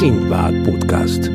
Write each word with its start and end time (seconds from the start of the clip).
Színpád 0.00 0.62
Podcast. 0.62 1.30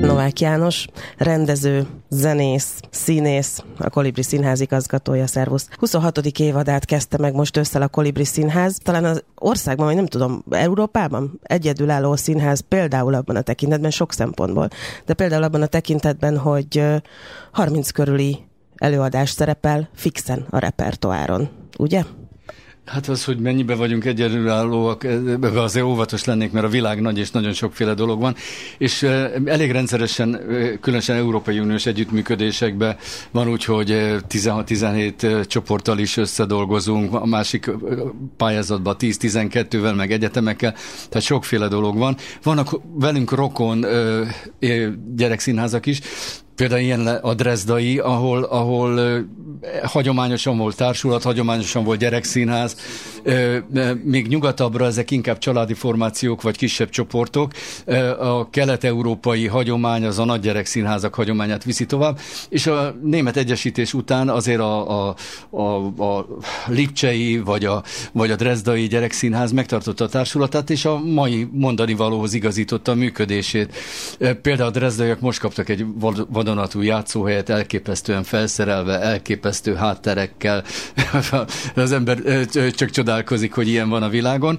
Novák 0.00 0.40
János, 0.40 0.86
rendező, 1.16 1.86
zenész, 2.08 2.80
színész, 2.90 3.64
a 3.78 3.90
Kolibri 3.90 4.22
Színház 4.22 4.60
igazgatója, 4.60 5.26
szervusz. 5.26 5.68
26. 5.78 6.18
évadát 6.18 6.84
kezdte 6.84 7.18
meg 7.18 7.34
most 7.34 7.56
össze 7.56 7.78
a 7.78 7.88
Kolibri 7.88 8.24
Színház. 8.24 8.78
Talán 8.82 9.04
az 9.04 9.24
országban, 9.34 9.86
vagy 9.86 9.94
nem 9.94 10.06
tudom, 10.06 10.44
Európában 10.50 11.40
egyedülálló 11.42 12.16
színház 12.16 12.60
például 12.68 13.14
abban 13.14 13.36
a 13.36 13.42
tekintetben, 13.42 13.90
sok 13.90 14.12
szempontból, 14.12 14.68
de 15.04 15.14
például 15.14 15.42
abban 15.42 15.62
a 15.62 15.66
tekintetben, 15.66 16.38
hogy 16.38 16.84
30 17.52 17.90
körüli 17.90 18.38
előadás 18.74 19.30
szerepel 19.30 19.88
fixen 19.94 20.46
a 20.50 20.58
repertoáron, 20.58 21.48
ugye? 21.78 22.02
Hát 22.84 23.08
az, 23.08 23.24
hogy 23.24 23.38
mennyibe 23.38 23.74
vagyunk 23.74 24.04
egyedülállóak, 24.04 25.04
ebbe 25.04 25.62
azért 25.62 25.84
óvatos 25.84 26.24
lennék, 26.24 26.52
mert 26.52 26.66
a 26.66 26.68
világ 26.68 27.00
nagy 27.00 27.18
és 27.18 27.30
nagyon 27.30 27.52
sokféle 27.52 27.94
dolog 27.94 28.20
van, 28.20 28.34
és 28.78 29.02
elég 29.44 29.70
rendszeresen, 29.70 30.40
különösen 30.80 31.16
Európai 31.16 31.58
Uniós 31.58 31.86
együttműködésekben 31.86 32.96
van 33.30 33.48
úgy, 33.48 33.64
hogy 33.64 33.90
16-17 34.28 35.46
csoporttal 35.46 35.98
is 35.98 36.16
összedolgozunk, 36.16 37.14
a 37.14 37.26
másik 37.26 37.70
pályázatban 38.36 38.96
10-12-vel, 38.98 39.96
meg 39.96 40.12
egyetemekkel, 40.12 40.72
tehát 41.08 41.26
sokféle 41.26 41.68
dolog 41.68 41.98
van. 41.98 42.16
Vannak 42.42 42.80
velünk 42.94 43.30
rokon 43.30 43.86
gyerekszínházak 45.16 45.86
is, 45.86 46.00
Például 46.56 46.80
ilyen 46.80 47.06
a 47.06 47.34
Dresdai, 47.34 47.98
ahol, 47.98 48.42
ahol 48.42 49.24
hagyományosan 49.82 50.58
volt 50.58 50.76
társulat, 50.76 51.22
hagyományosan 51.22 51.84
volt 51.84 51.98
gyerekszínház, 51.98 52.76
még 54.04 54.26
nyugatabbra 54.26 54.86
ezek 54.86 55.10
inkább 55.10 55.38
családi 55.38 55.74
formációk 55.74 56.42
vagy 56.42 56.56
kisebb 56.56 56.88
csoportok. 56.88 57.52
A 58.18 58.50
kelet-európai 58.50 59.46
hagyomány 59.46 60.04
az 60.04 60.18
a 60.18 60.24
nagy 60.24 60.40
gyerekszínházak 60.40 61.14
hagyományát 61.14 61.64
viszi 61.64 61.86
tovább, 61.86 62.18
és 62.48 62.66
a 62.66 62.94
német 63.02 63.36
egyesítés 63.36 63.94
után 63.94 64.28
azért 64.28 64.60
a, 64.60 65.08
a, 65.08 65.14
a, 65.50 65.62
a 66.04 66.26
Lipcsei 66.66 67.38
vagy 67.38 67.64
a, 67.64 67.82
vagy 68.12 68.30
a 68.30 68.36
Dresdai 68.36 68.86
gyerekszínház 68.86 69.52
megtartotta 69.52 70.04
a 70.04 70.08
társulatát, 70.08 70.70
és 70.70 70.84
a 70.84 70.98
mai 70.98 71.48
mondani 71.52 71.94
valóhoz 71.94 72.34
igazította 72.34 72.92
a 72.92 72.94
működését. 72.94 73.76
Például 74.42 74.68
a 74.68 74.72
Dresdaiak 74.72 75.20
most 75.20 75.40
kaptak 75.40 75.68
egy 75.68 75.84
vadonatúj 76.44 76.86
játszóhelyet, 76.86 77.48
elképesztően 77.48 78.22
felszerelve, 78.22 79.00
elképesztő 79.00 79.74
hátterekkel. 79.74 80.64
az 81.74 81.92
ember 81.92 82.18
csak 82.70 82.90
csodálkozik, 82.90 83.52
hogy 83.52 83.68
ilyen 83.68 83.88
van 83.88 84.02
a 84.02 84.08
világon. 84.08 84.58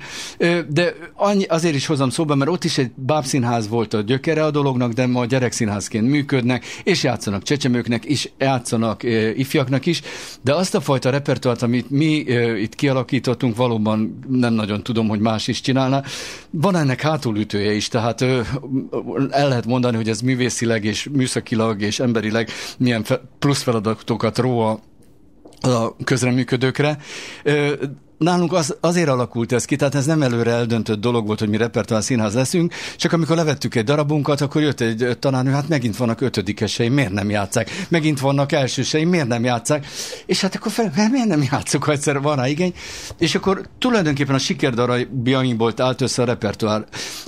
De 0.67 0.93
annyi, 1.15 1.43
azért 1.43 1.75
is 1.75 1.85
hozom 1.85 2.09
szóba, 2.09 2.35
mert 2.35 2.51
ott 2.51 2.63
is 2.63 2.77
egy 2.77 2.91
bábszínház 2.95 3.67
volt 3.67 3.93
a 3.93 4.01
gyökere 4.01 4.43
a 4.43 4.51
dolognak, 4.51 4.91
de 4.91 5.07
ma 5.07 5.25
gyerekszínházként 5.25 6.07
működnek, 6.09 6.65
és 6.83 7.03
játszanak 7.03 7.43
csecsemőknek 7.43 8.05
is, 8.05 8.31
játszanak 8.37 9.03
ifjaknak 9.35 9.85
is, 9.85 10.01
de 10.41 10.53
azt 10.53 10.75
a 10.75 10.81
fajta 10.81 11.09
repertoárt, 11.09 11.61
amit 11.61 11.89
mi 11.89 12.25
itt 12.61 12.75
kialakítottunk, 12.75 13.55
valóban 13.55 14.19
nem 14.29 14.53
nagyon 14.53 14.83
tudom, 14.83 15.07
hogy 15.07 15.19
más 15.19 15.47
is 15.47 15.61
csinálna. 15.61 16.03
Van 16.49 16.75
ennek 16.75 17.01
hátulütője 17.01 17.73
is, 17.73 17.87
tehát 17.87 18.21
el 19.29 19.47
lehet 19.47 19.65
mondani, 19.65 19.95
hogy 19.95 20.09
ez 20.09 20.21
művészileg 20.21 20.83
és 20.85 21.09
műszakilag 21.11 21.74
jogilag 21.75 21.81
és 21.81 21.99
emberileg 21.99 22.49
milyen 22.77 23.05
plusz 23.39 23.61
feladatokat 23.61 24.37
ró 24.37 24.59
a 24.59 24.79
a 25.61 25.95
közreműködőkre 26.03 26.97
nálunk 28.17 28.53
az, 28.53 28.77
azért 28.79 29.09
alakult 29.09 29.51
ez 29.51 29.65
ki, 29.65 29.75
tehát 29.75 29.95
ez 29.95 30.05
nem 30.05 30.21
előre 30.21 30.51
eldöntött 30.51 30.99
dolog 30.99 31.25
volt, 31.25 31.39
hogy 31.39 31.49
mi 31.49 31.57
repertoár 31.57 32.03
színház 32.03 32.33
leszünk, 32.33 32.73
csak 32.95 33.13
amikor 33.13 33.35
levettük 33.35 33.75
egy 33.75 33.83
darabunkat, 33.83 34.41
akkor 34.41 34.61
jött 34.61 34.81
egy 34.81 35.17
tanárnő, 35.19 35.51
hát 35.51 35.67
megint 35.67 35.97
vannak 35.97 36.21
ötödikesei, 36.21 36.89
miért 36.89 37.11
nem 37.11 37.29
játszák? 37.29 37.69
Megint 37.89 38.19
vannak 38.19 38.51
elsősei, 38.51 39.05
miért 39.05 39.27
nem 39.27 39.43
játszák? 39.43 39.87
És 40.25 40.41
hát 40.41 40.55
akkor 40.55 40.71
fel, 40.71 41.09
miért 41.11 41.27
nem 41.27 41.47
játszok, 41.51 41.83
ha 41.83 41.91
egyszer 41.91 42.21
van 42.21 42.35
rá 42.35 42.47
igény? 42.47 42.73
És 43.17 43.35
akkor 43.35 43.67
tulajdonképpen 43.79 44.35
a 44.35 44.39
sikerdarabjainkból 44.39 45.73
állt 45.77 46.01
össze 46.01 46.21
a 46.21 46.25
repertoár. 46.25 46.85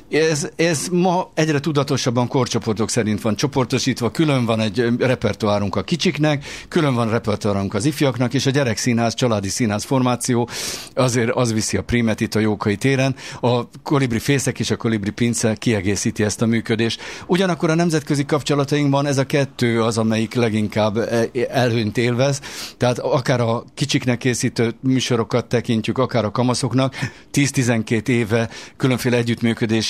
Ez, 0.09 0.49
ez 0.55 0.87
ma 0.91 1.31
egyre 1.33 1.59
tudatosabban 1.59 2.27
korcsoportok 2.27 2.89
szerint 2.89 3.21
van 3.21 3.35
csoportosítva, 3.35 4.11
külön 4.11 4.45
van 4.45 4.59
egy 4.59 4.87
repertoárunk 4.99 5.75
a 5.75 5.81
kicsiknek, 5.81 6.45
külön 6.67 6.93
van 6.93 7.09
repertoárunk 7.09 7.73
az 7.73 7.85
ifjaknak, 7.85 8.33
és 8.33 8.45
a 8.45 8.49
gyerekszínház, 8.49 9.13
családi 9.13 9.49
színház 9.49 9.83
formáció 9.83 10.49
azért 10.93 11.29
az 11.29 11.53
viszi 11.53 11.77
a 11.77 11.83
primet 11.83 12.21
itt 12.21 12.35
a 12.35 12.39
Jókai 12.39 12.75
téren. 12.75 13.15
A 13.41 13.61
kolibri 13.83 14.19
fészek 14.19 14.59
és 14.59 14.71
a 14.71 14.75
kolibri 14.75 15.11
pince 15.11 15.55
kiegészíti 15.55 16.23
ezt 16.23 16.41
a 16.41 16.45
működést. 16.45 17.01
Ugyanakkor 17.25 17.69
a 17.69 17.75
nemzetközi 17.75 18.25
kapcsolatainkban 18.25 19.05
ez 19.05 19.17
a 19.17 19.25
kettő 19.25 19.83
az, 19.83 19.97
amelyik 19.97 20.33
leginkább 20.33 20.97
e- 20.97 21.29
elhőnt 21.49 21.97
élvez. 21.97 22.41
Tehát 22.77 22.99
akár 22.99 23.41
a 23.41 23.63
kicsiknek 23.73 24.17
készítő 24.17 24.73
műsorokat 24.79 25.45
tekintjük, 25.45 25.97
akár 25.97 26.25
a 26.25 26.31
kamaszoknak, 26.31 26.95
10-12 27.33 28.07
éve 28.07 28.49
különféle 28.77 29.17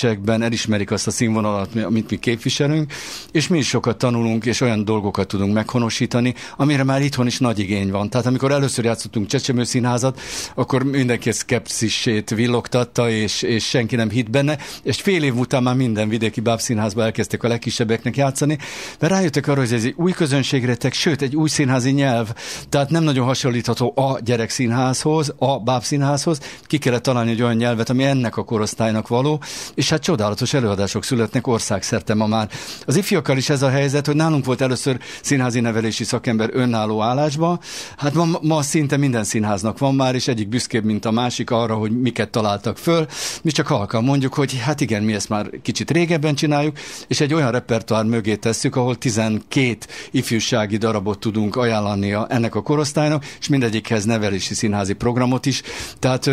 együttműködésekben 0.07 0.41
elismerik 0.41 0.91
azt 0.91 1.07
a 1.07 1.12
színvonalat, 1.12 1.75
amit 1.75 2.09
mi 2.09 2.18
képviselünk, 2.18 2.94
és 3.31 3.47
mi 3.47 3.57
is 3.57 3.68
sokat 3.68 3.97
tanulunk, 3.97 4.45
és 4.45 4.62
olyan 4.62 4.85
dolgokat 4.85 5.28
tudunk 5.28 5.53
meghonosítani, 5.53 6.34
amire 6.57 6.84
már 6.84 7.01
itthon 7.01 7.28
is 7.28 7.40
nagy 7.40 7.59
igény 7.59 7.91
van. 7.91 8.09
Tehát 8.09 8.25
amikor 8.25 8.51
először 8.51 8.85
játszottunk 8.85 9.28
Csecsemőszínházat, 9.28 10.19
akkor 10.56 10.84
mindenki 10.84 11.31
szkepszisét 11.31 12.29
villogtatta, 12.29 13.09
és, 13.09 13.41
és 13.41 13.68
senki 13.68 13.95
nem 13.95 14.09
hitt 14.09 14.29
benne, 14.29 14.57
és 14.84 15.01
fél 15.01 15.23
év 15.23 15.35
után 15.35 15.63
már 15.63 15.75
minden 15.75 16.09
vidéki 16.09 16.39
bábszínházba 16.39 17.03
elkezdtek 17.03 17.44
a 17.44 17.47
legkisebbeknek 17.47 18.18
játszani, 18.18 18.57
mert 19.00 19.13
rájöttek 19.13 19.47
arra, 19.47 19.59
hogy 19.59 19.74
ez 19.74 19.84
egy 19.84 19.94
új 19.97 20.12
közönségretek, 20.12 20.94
sőt, 20.94 21.22
egy 21.22 21.35
új 21.35 21.50
színházi 21.50 21.91
nyelv, 21.91 22.34
tehát 22.69 22.89
nem 22.89 23.03
nagyon 23.03 23.25
hasonlítható 23.25 23.94
a 23.95 24.19
gyerekszínházhoz, 24.24 25.34
a 25.38 25.59
bábszínházhoz, 25.59 26.39
ki 26.63 26.78
kellett 26.78 27.03
találni 27.03 27.31
egy 27.31 27.41
olyan 27.41 27.56
nyelvet, 27.56 27.89
ami 27.89 28.03
ennek 28.03 28.38
a 28.38 28.44
korosztálynak 28.44 29.07
való, 29.07 29.41
és 29.75 29.89
hát 29.97 30.06
csodálatos 30.06 30.53
előadások 30.53 31.03
születnek 31.03 31.47
országszerte 31.47 32.13
ma 32.13 32.28
már. 32.28 32.50
Az 32.85 32.96
ifjakkal 32.96 33.38
is 33.38 33.50
ez 33.50 33.62
a 33.62 33.69
helyzet, 33.69 34.06
hogy 34.06 34.16
nálunk 34.16 34.46
volt 34.46 34.62
először 34.62 35.00
színházi 35.22 35.59
nevelési 35.59 36.03
szakember 36.03 36.50
önálló 36.53 37.02
állásba, 37.02 37.59
hát 37.97 38.13
ma, 38.13 38.25
ma 38.41 38.62
szinte 38.62 38.97
minden 38.97 39.24
színháznak 39.24 39.78
van 39.78 39.96
már, 39.96 40.16
és 40.16 40.28
egyik 40.28 40.47
büszkébb, 40.47 40.84
mint 40.84 41.06
a 41.06 41.12
másik 41.12 41.52
arra, 41.52 41.75
hogy 41.75 42.02
miket 42.02 42.30
találtak 42.30 42.78
föl. 42.78 43.07
Mi 43.41 43.52
csak 43.52 43.68
halkan 43.68 44.03
mondjuk, 44.03 44.34
hogy 44.34 44.59
hát 44.59 44.81
igen, 44.81 45.03
mi 45.03 45.13
ezt 45.13 45.30
már 45.30 45.50
kicsit 45.62 45.91
régebben 45.91 46.36
csináljuk, 46.36 46.78
és 47.07 47.19
egy 47.19 47.34
olyan 47.34 47.52
repertoár 47.52 48.06
mögé 48.06 48.36
tesszük, 48.36 48.75
ahol 48.75 48.96
12 48.96 49.78
ifjúsági 50.12 50.78
darabot 50.78 51.19
tudunk 51.19 51.56
ajánlani 51.56 52.16
ennek 52.28 52.56
a 52.56 52.62
korosztálynak, 52.62 53.25
és 53.40 53.47
mindegyikhez 53.47 54.06
nevelési 54.06 54.53
színházi 54.53 54.94
programot 54.94 55.46
is. 55.46 55.62
Tehát 56.00 56.30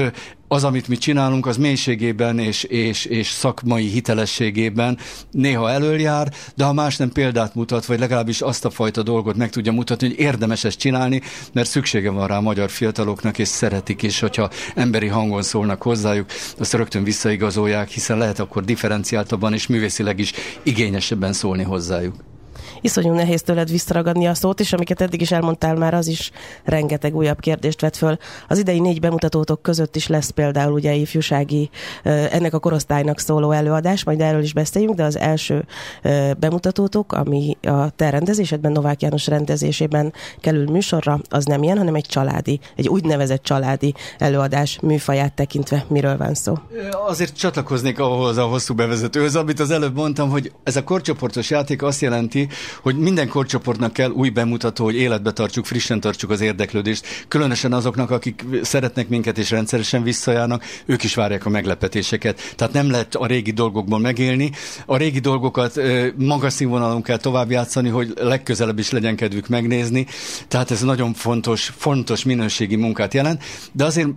az, 0.54 0.64
amit 0.64 0.88
mi 0.88 0.96
csinálunk, 0.96 1.46
az 1.46 1.56
mélységében 1.56 2.38
és, 2.38 2.62
és, 2.62 3.04
és 3.04 3.28
szakmai 3.28 3.86
hitelességében 3.86 4.98
néha 5.30 5.70
előjár, 5.70 6.32
de 6.54 6.64
ha 6.64 6.72
más 6.72 6.96
nem 6.96 7.12
példát 7.12 7.54
mutat, 7.54 7.86
vagy 7.86 7.98
legalábbis 7.98 8.40
azt 8.40 8.64
a 8.64 8.70
fajta 8.70 9.02
dolgot 9.02 9.36
meg 9.36 9.50
tudja 9.50 9.72
mutatni, 9.72 10.08
hogy 10.08 10.18
érdemes 10.18 10.64
ezt 10.64 10.78
csinálni, 10.78 11.22
mert 11.52 11.68
szüksége 11.68 12.10
van 12.10 12.26
rá 12.26 12.36
a 12.36 12.40
magyar 12.40 12.70
fiataloknak, 12.70 13.38
és 13.38 13.48
szeretik 13.48 14.02
is, 14.02 14.20
hogyha 14.20 14.50
emberi 14.74 15.06
hangon 15.06 15.42
szólnak 15.42 15.82
hozzájuk, 15.82 16.30
azt 16.58 16.72
rögtön 16.72 17.04
visszaigazolják, 17.04 17.88
hiszen 17.88 18.18
lehet 18.18 18.38
akkor 18.38 18.64
differenciáltabban 18.64 19.52
és 19.52 19.66
művészileg 19.66 20.18
is 20.18 20.32
igényesebben 20.62 21.32
szólni 21.32 21.62
hozzájuk 21.62 22.33
iszonyú 22.80 23.12
nehéz 23.12 23.42
tőled 23.42 23.70
visszaragadni 23.70 24.26
a 24.26 24.34
szót, 24.34 24.60
és 24.60 24.72
amiket 24.72 25.00
eddig 25.00 25.20
is 25.20 25.32
elmondtál 25.32 25.74
már, 25.74 25.94
az 25.94 26.06
is 26.06 26.30
rengeteg 26.64 27.16
újabb 27.16 27.40
kérdést 27.40 27.80
vet 27.80 27.96
föl. 27.96 28.16
Az 28.48 28.58
idei 28.58 28.80
négy 28.80 29.00
bemutatótok 29.00 29.62
között 29.62 29.96
is 29.96 30.06
lesz 30.06 30.30
például 30.30 30.72
ugye 30.72 30.92
ifjúsági, 30.92 31.70
ennek 32.02 32.54
a 32.54 32.58
korosztálynak 32.58 33.18
szóló 33.18 33.50
előadás, 33.50 34.04
majd 34.04 34.20
erről 34.20 34.42
is 34.42 34.52
beszéljünk, 34.52 34.94
de 34.94 35.04
az 35.04 35.18
első 35.18 35.64
bemutatótok, 36.38 37.12
ami 37.12 37.56
a 37.62 37.90
te 37.90 38.10
rendezésedben, 38.10 38.72
Novák 38.72 39.02
János 39.02 39.26
rendezésében 39.26 40.12
kerül 40.40 40.70
műsorra, 40.70 41.20
az 41.28 41.44
nem 41.44 41.62
ilyen, 41.62 41.78
hanem 41.78 41.94
egy 41.94 42.06
családi, 42.06 42.60
egy 42.76 42.88
úgynevezett 42.88 43.42
családi 43.42 43.94
előadás 44.18 44.78
műfaját 44.82 45.32
tekintve. 45.34 45.84
Miről 45.88 46.16
van 46.16 46.34
szó? 46.34 46.58
Azért 47.06 47.36
csatlakoznék 47.36 47.98
ahhoz 47.98 48.36
a 48.36 48.44
hosszú 48.44 48.74
bevezetőhöz, 48.74 49.36
amit 49.36 49.60
az 49.60 49.70
előbb 49.70 49.94
mondtam, 49.94 50.30
hogy 50.30 50.52
ez 50.62 50.76
a 50.76 50.84
korcsoportos 50.84 51.50
játék 51.50 51.82
azt 51.82 52.00
jelenti, 52.00 52.48
hogy 52.82 52.96
minden 52.96 53.28
korcsoportnak 53.28 53.92
kell 53.92 54.10
új 54.10 54.28
bemutató, 54.28 54.84
hogy 54.84 54.96
életbe 54.96 55.32
tartsuk, 55.32 55.66
frissen 55.66 56.00
tartsuk 56.00 56.30
az 56.30 56.40
érdeklődést. 56.40 57.24
Különösen 57.28 57.72
azoknak, 57.72 58.10
akik 58.10 58.44
szeretnek 58.62 59.08
minket 59.08 59.38
és 59.38 59.50
rendszeresen 59.50 60.02
visszajárnak, 60.02 60.64
ők 60.86 61.02
is 61.02 61.14
várják 61.14 61.46
a 61.46 61.48
meglepetéseket. 61.48 62.40
Tehát 62.56 62.72
nem 62.72 62.90
lehet 62.90 63.14
a 63.14 63.26
régi 63.26 63.50
dolgokból 63.50 63.98
megélni. 63.98 64.50
A 64.86 64.96
régi 64.96 65.18
dolgokat 65.18 65.80
magas 66.16 66.52
színvonalon 66.52 67.02
kell 67.02 67.16
tovább 67.16 67.50
játszani, 67.50 67.88
hogy 67.88 68.12
legközelebb 68.16 68.78
is 68.78 68.90
legyen 68.90 69.16
kedvük 69.16 69.48
megnézni. 69.48 70.06
Tehát 70.48 70.70
ez 70.70 70.82
nagyon 70.82 71.14
fontos, 71.14 71.72
fontos 71.76 72.24
minőségi 72.24 72.76
munkát 72.76 73.14
jelent. 73.14 73.42
De 73.72 73.84
azért 73.84 74.08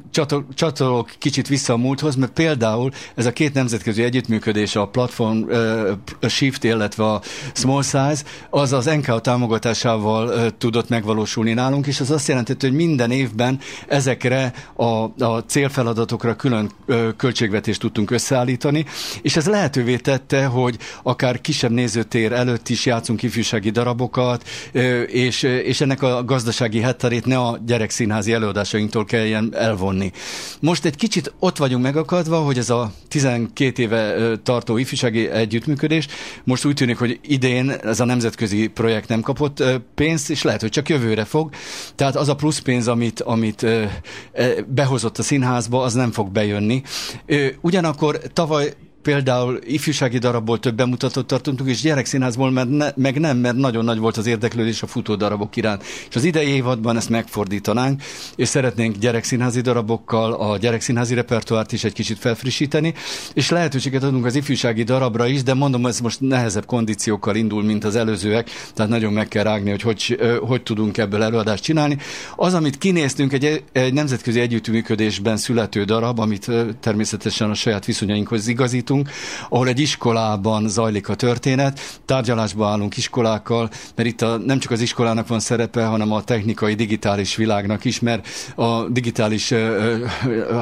csatolok 0.55 1.09
kicsit 1.17 1.47
vissza 1.47 1.73
a 1.73 1.77
múlthoz, 1.77 2.15
mert 2.15 2.31
például 2.31 2.91
ez 3.15 3.25
a 3.25 3.33
két 3.33 3.53
nemzetközi 3.53 4.03
együttműködés, 4.03 4.75
a 4.75 4.87
platform 4.87 5.37
uh, 5.37 6.29
Shift, 6.29 6.63
illetve 6.63 7.03
a 7.05 7.21
Small 7.53 7.83
Size, 7.83 8.23
az 8.49 8.73
az 8.73 8.85
NKO 8.85 9.19
támogatásával 9.19 10.51
tudott 10.57 10.89
megvalósulni 10.89 11.53
nálunk, 11.53 11.87
és 11.87 11.99
az 11.99 12.11
azt 12.11 12.27
jelenti, 12.27 12.55
hogy 12.59 12.73
minden 12.73 13.11
évben 13.11 13.59
ezekre 13.87 14.53
a, 14.73 15.23
a 15.23 15.43
célfeladatokra 15.47 16.35
külön 16.35 16.71
költségvetést 17.17 17.79
tudtunk 17.79 18.11
összeállítani, 18.11 18.85
és 19.21 19.35
ez 19.35 19.47
lehetővé 19.47 19.95
tette, 19.95 20.45
hogy 20.45 20.77
akár 21.03 21.41
kisebb 21.41 21.71
nézőtér 21.71 22.31
előtt 22.31 22.69
is 22.69 22.85
játszunk 22.85 23.23
ifjúsági 23.23 23.69
darabokat, 23.69 24.43
és, 25.07 25.43
és 25.43 25.81
ennek 25.81 26.01
a 26.01 26.23
gazdasági 26.23 26.79
hetterét 26.79 27.25
ne 27.25 27.37
a 27.37 27.59
gyerekszínházi 27.65 28.33
előadásainktól 28.33 29.05
kelljen 29.05 29.53
elvonni. 29.55 30.11
Most 30.59 30.85
egy 30.85 30.95
kicsit 30.95 31.33
ott 31.39 31.57
vagyunk 31.57 31.83
megakadva, 31.83 32.37
hogy 32.37 32.57
ez 32.57 32.69
a 32.69 32.91
12 33.07 33.81
éve 33.81 34.15
tartó 34.43 34.77
ifjúsági 34.77 35.29
együttműködés 35.29 36.07
most 36.43 36.65
úgy 36.65 36.73
tűnik, 36.73 36.97
hogy 36.97 37.19
idén 37.21 37.69
ez 37.69 37.99
a 37.99 38.05
nemzetközi 38.27 38.67
projekt 38.67 39.07
nem 39.07 39.21
kapott 39.21 39.63
pénzt, 39.95 40.29
és 40.29 40.41
lehet, 40.43 40.61
hogy 40.61 40.69
csak 40.69 40.89
jövőre 40.89 41.25
fog. 41.25 41.49
Tehát 41.95 42.15
az 42.15 42.29
a 42.29 42.35
plusz 42.35 42.59
pénz, 42.59 42.87
amit, 42.87 43.21
amit 43.21 43.65
behozott 44.67 45.17
a 45.17 45.23
színházba, 45.23 45.81
az 45.83 45.93
nem 45.93 46.11
fog 46.11 46.31
bejönni. 46.31 46.81
Ugyanakkor 47.61 48.19
tavaly 48.33 48.73
például 49.07 49.59
ifjúsági 49.65 50.17
darabból 50.17 50.59
több 50.59 50.75
bemutatót 50.75 51.25
tartottunk, 51.25 51.69
és 51.69 51.81
gyerekszínházból 51.81 52.51
mert 52.51 52.69
ne, 52.69 52.89
meg 52.95 53.19
nem, 53.19 53.37
mert 53.37 53.55
nagyon 53.55 53.85
nagy 53.85 53.97
volt 53.97 54.17
az 54.17 54.25
érdeklődés 54.25 54.81
a 54.81 54.87
futó 54.87 55.15
darabok 55.15 55.55
iránt. 55.55 55.83
És 56.09 56.15
az 56.15 56.23
idei 56.23 56.47
évadban 56.47 56.97
ezt 56.97 57.09
megfordítanánk, 57.09 58.01
és 58.35 58.47
szeretnénk 58.47 58.97
gyerekszínházi 58.97 59.61
darabokkal 59.61 60.33
a 60.33 60.57
gyerekszínházi 60.57 61.13
repertoárt 61.13 61.71
is 61.71 61.83
egy 61.83 61.93
kicsit 61.93 62.19
felfrissíteni, 62.19 62.93
és 63.33 63.49
lehetőséget 63.49 64.03
adunk 64.03 64.25
az 64.25 64.35
ifjúsági 64.35 64.83
darabra 64.83 65.27
is, 65.27 65.43
de 65.43 65.53
mondom, 65.53 65.85
ez 65.85 65.99
most 65.99 66.19
nehezebb 66.19 66.65
kondíciókkal 66.65 67.35
indul, 67.35 67.63
mint 67.63 67.83
az 67.83 67.95
előzőek, 67.95 68.49
tehát 68.73 68.91
nagyon 68.91 69.13
meg 69.13 69.27
kell 69.27 69.43
rágni, 69.43 69.69
hogy 69.69 69.81
hogy, 69.81 70.19
hogy 70.41 70.63
tudunk 70.63 70.97
ebből 70.97 71.23
előadást 71.23 71.63
csinálni. 71.63 71.97
Az, 72.35 72.53
amit 72.53 72.77
kinéztünk, 72.77 73.33
egy, 73.33 73.63
egy 73.71 73.93
nemzetközi 73.93 74.39
együttműködésben 74.39 75.37
születő 75.37 75.83
darab, 75.83 76.19
amit 76.19 76.51
természetesen 76.79 77.49
a 77.49 77.53
saját 77.53 77.85
viszonyainkhoz 77.85 78.47
igazítunk, 78.47 78.95
tartunk, 79.03 79.09
ahol 79.49 79.67
egy 79.67 79.79
iskolában 79.79 80.69
zajlik 80.69 81.09
a 81.09 81.15
történet, 81.15 81.99
tárgyalásba 82.05 82.67
állunk 82.67 82.97
iskolákkal, 82.97 83.69
mert 83.95 84.09
itt 84.09 84.21
a, 84.21 84.37
nem 84.37 84.59
csak 84.59 84.71
az 84.71 84.81
iskolának 84.81 85.27
van 85.27 85.39
szerepe, 85.39 85.85
hanem 85.85 86.11
a 86.11 86.23
technikai, 86.23 86.73
digitális 86.73 87.35
világnak 87.35 87.85
is, 87.85 87.99
mert 87.99 88.27
a 88.55 88.83
digitális 88.89 89.51
uh, 89.51 90.03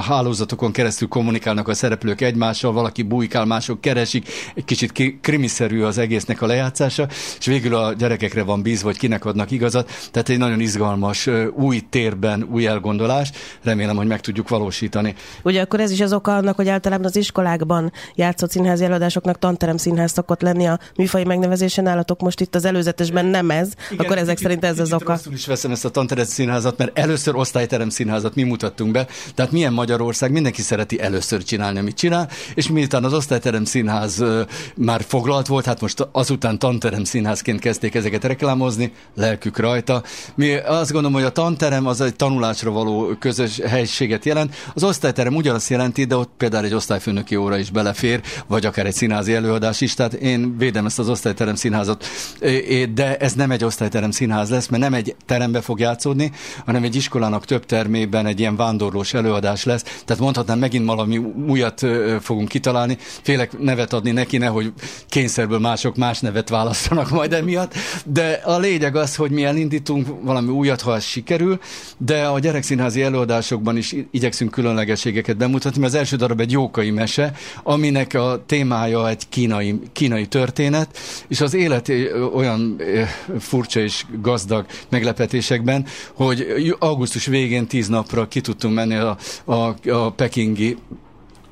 hálózatokon 0.02 0.72
keresztül 0.72 1.08
kommunikálnak 1.08 1.68
a 1.68 1.74
szereplők 1.74 2.22
egymással, 2.22 2.72
valaki 2.72 3.02
bujkál, 3.02 3.46
mások 3.46 3.82
keresik, 3.82 4.28
egy 4.56 4.66
kicsit 4.66 5.20
krimiszerű 5.22 5.82
az 5.82 5.98
egésznek 5.98 6.42
a 6.42 6.46
lejátszása, 6.46 7.08
és 7.40 7.46
végül 7.46 7.76
a 7.76 7.94
gyerekekre 7.94 8.44
van 8.44 8.62
bízva, 8.62 8.88
hogy 8.88 8.98
kinek 8.98 9.26
adnak 9.26 9.52
igazat, 9.52 9.92
tehát 10.12 10.30
egy 10.30 10.38
nagyon 10.38 10.60
izgalmas, 10.60 11.30
új 11.54 11.82
térben, 11.90 12.48
új 12.52 12.68
elgondolás, 12.68 13.32
remélem, 13.64 13.96
hogy 13.96 14.08
meg 14.08 14.20
tudjuk 14.20 14.50
valósítani. 14.50 15.16
Ugye 15.44 15.62
akkor 15.62 15.80
ez 15.80 15.92
is 15.92 16.02
az 16.02 16.14
oka 16.14 16.36
annak, 16.36 16.56
hogy 16.56 16.70
általában 16.70 17.06
az 17.06 17.16
iskolákban 17.16 17.92
játszott 18.15 18.51
színházi 18.51 18.83
előadásoknak 18.83 19.39
tanterem 19.39 19.77
színház 19.77 20.12
szokott 20.12 20.41
lenni 20.41 20.67
a 20.67 20.79
műfai 20.95 21.23
megnevezésen 21.23 21.88
állatok 21.88 22.21
most 22.21 22.41
itt 22.41 22.56
az 22.56 22.65
előzetesben 22.65 23.25
nem 23.25 23.51
ez, 23.51 23.71
Igen, 23.91 24.06
akkor 24.06 24.17
ezek 24.17 24.38
szerint 24.38 24.63
ez 24.63 24.79
az 24.79 24.94
oka. 24.94 25.12
Rosszul 25.12 25.33
is 25.33 25.45
veszem 25.45 25.71
ezt 25.71 25.85
a 25.85 25.89
tanterem 25.89 26.25
színházat, 26.25 26.77
mert 26.77 26.97
először 26.97 27.35
osztályterem 27.35 27.89
színházat 27.89 28.35
mi 28.35 28.44
mutattunk 28.44 28.91
be, 28.91 29.07
tehát 29.35 29.51
milyen 29.51 29.73
Magyarország, 29.73 30.31
mindenki 30.31 30.62
szereti 30.62 31.01
először 31.01 31.44
csinálni, 31.44 31.79
amit 31.79 31.95
csinál, 31.95 32.29
és 32.53 32.69
miután 32.69 33.03
az 33.03 33.13
osztályterem 33.13 33.65
színház 33.65 34.23
már 34.75 35.01
foglalt 35.07 35.47
volt, 35.47 35.65
hát 35.65 35.81
most 35.81 36.07
azután 36.12 36.59
tanterem 36.59 37.03
színházként 37.03 37.59
kezdték 37.59 37.95
ezeket 37.95 38.23
reklámozni, 38.23 38.94
lelkük 39.15 39.57
rajta. 39.57 40.03
Mi 40.35 40.56
azt 40.56 40.91
gondolom, 40.91 41.17
hogy 41.17 41.25
a 41.25 41.31
tanterem 41.31 41.88
az 41.88 42.01
egy 42.01 42.15
tanulásra 42.15 42.71
való 42.71 43.15
közös 43.19 43.59
helységet 43.59 44.25
jelent. 44.25 44.56
Az 44.73 44.83
osztályterem 44.83 45.35
ugyanazt 45.35 45.69
jelenti, 45.69 46.03
de 46.03 46.15
ott 46.15 46.31
például 46.38 46.65
egy 46.65 46.73
osztályfőnöki 46.73 47.35
óra 47.35 47.57
is 47.57 47.69
belefér, 47.69 48.03
fér, 48.06 48.22
vagy 48.48 48.66
akár 48.66 48.86
egy 48.86 48.94
színházi 48.94 49.34
előadás 49.34 49.81
is. 49.81 49.94
Tehát 49.94 50.13
én 50.13 50.57
védem 50.57 50.86
ezt 50.86 51.00
az 51.00 51.10
osztályterem 51.10 51.56
színházat, 51.56 52.06
de 52.94 53.18
ez 53.18 53.34
nem 53.34 53.52
egy 53.52 53.63
osztályterem 53.63 54.12
színház 54.12 54.50
lesz, 54.50 54.68
mert 54.68 54.84
nem 54.84 54.94
egy 54.94 55.16
terembe 55.25 55.62
fog 55.62 55.80
játszódni, 55.80 56.31
hanem 56.66 56.84
egy 56.84 56.96
iskolának 56.96 57.46
több 57.46 57.66
termében 57.66 58.25
egy 58.25 58.40
ilyen 58.40 58.56
vándorlós 58.56 59.13
előadás 59.13 59.63
lesz. 59.63 59.84
Tehát 60.06 60.22
mondhatnám, 60.22 60.60
megint 60.60 60.86
valami 60.86 61.18
újat 61.48 61.86
fogunk 62.22 62.48
kitalálni. 62.48 62.98
Félek 63.22 63.60
nevet 63.60 63.94
adni 63.94 64.12
neki, 64.12 64.38
nehogy 64.38 64.74
kényszerből 65.08 65.60
mások 65.60 65.96
más 65.96 66.19
nevet 66.19 66.50
választanak 66.50 67.10
majd 67.10 67.34
emiatt. 67.34 67.74
De 68.06 68.42
a 68.44 68.58
lényeg 68.58 68.96
az, 68.96 69.16
hogy 69.16 69.31
mi 69.31 69.44
elindítunk 69.44 70.08
valami 70.22 70.50
újat, 70.50 70.81
ha 70.81 70.96
ez 70.96 71.04
sikerül, 71.04 71.60
de 71.98 72.25
a 72.25 72.40
gyerekszínházi 72.40 73.01
előadásokban 73.01 73.78
is 73.78 73.96
igyekszünk 74.12 74.51
különlegességeket 74.51 75.38
bemutatni, 75.38 75.80
mert 75.80 75.94
az 75.94 76.00
első 76.00 76.16
darab 76.16 76.40
egy 76.40 76.51
jókai 76.51 76.92
mese, 76.92 77.34
aminek 77.95 78.13
a 78.13 78.44
témája 78.45 79.09
egy 79.09 79.30
kínai, 79.30 79.80
kínai 79.94 80.27
történet, 80.27 80.97
és 81.27 81.42
az 81.42 81.53
élet 81.53 81.92
olyan 82.33 82.81
furcsa 83.39 83.80
és 83.80 84.06
gazdag 84.21 84.65
meglepetésekben, 84.89 85.86
hogy 86.13 86.75
augusztus 86.80 87.25
végén 87.25 87.68
tíz 87.68 87.88
napra 87.88 88.27
ki 88.27 88.42
tudtunk 88.42 88.74
menni 88.74 88.95
a, 88.95 89.18
a, 89.45 89.89
a 89.89 90.12
pekingi 90.12 90.77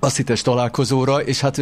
asszites 0.04 0.42
találkozóra, 0.42 1.22
és 1.22 1.40
hát 1.40 1.62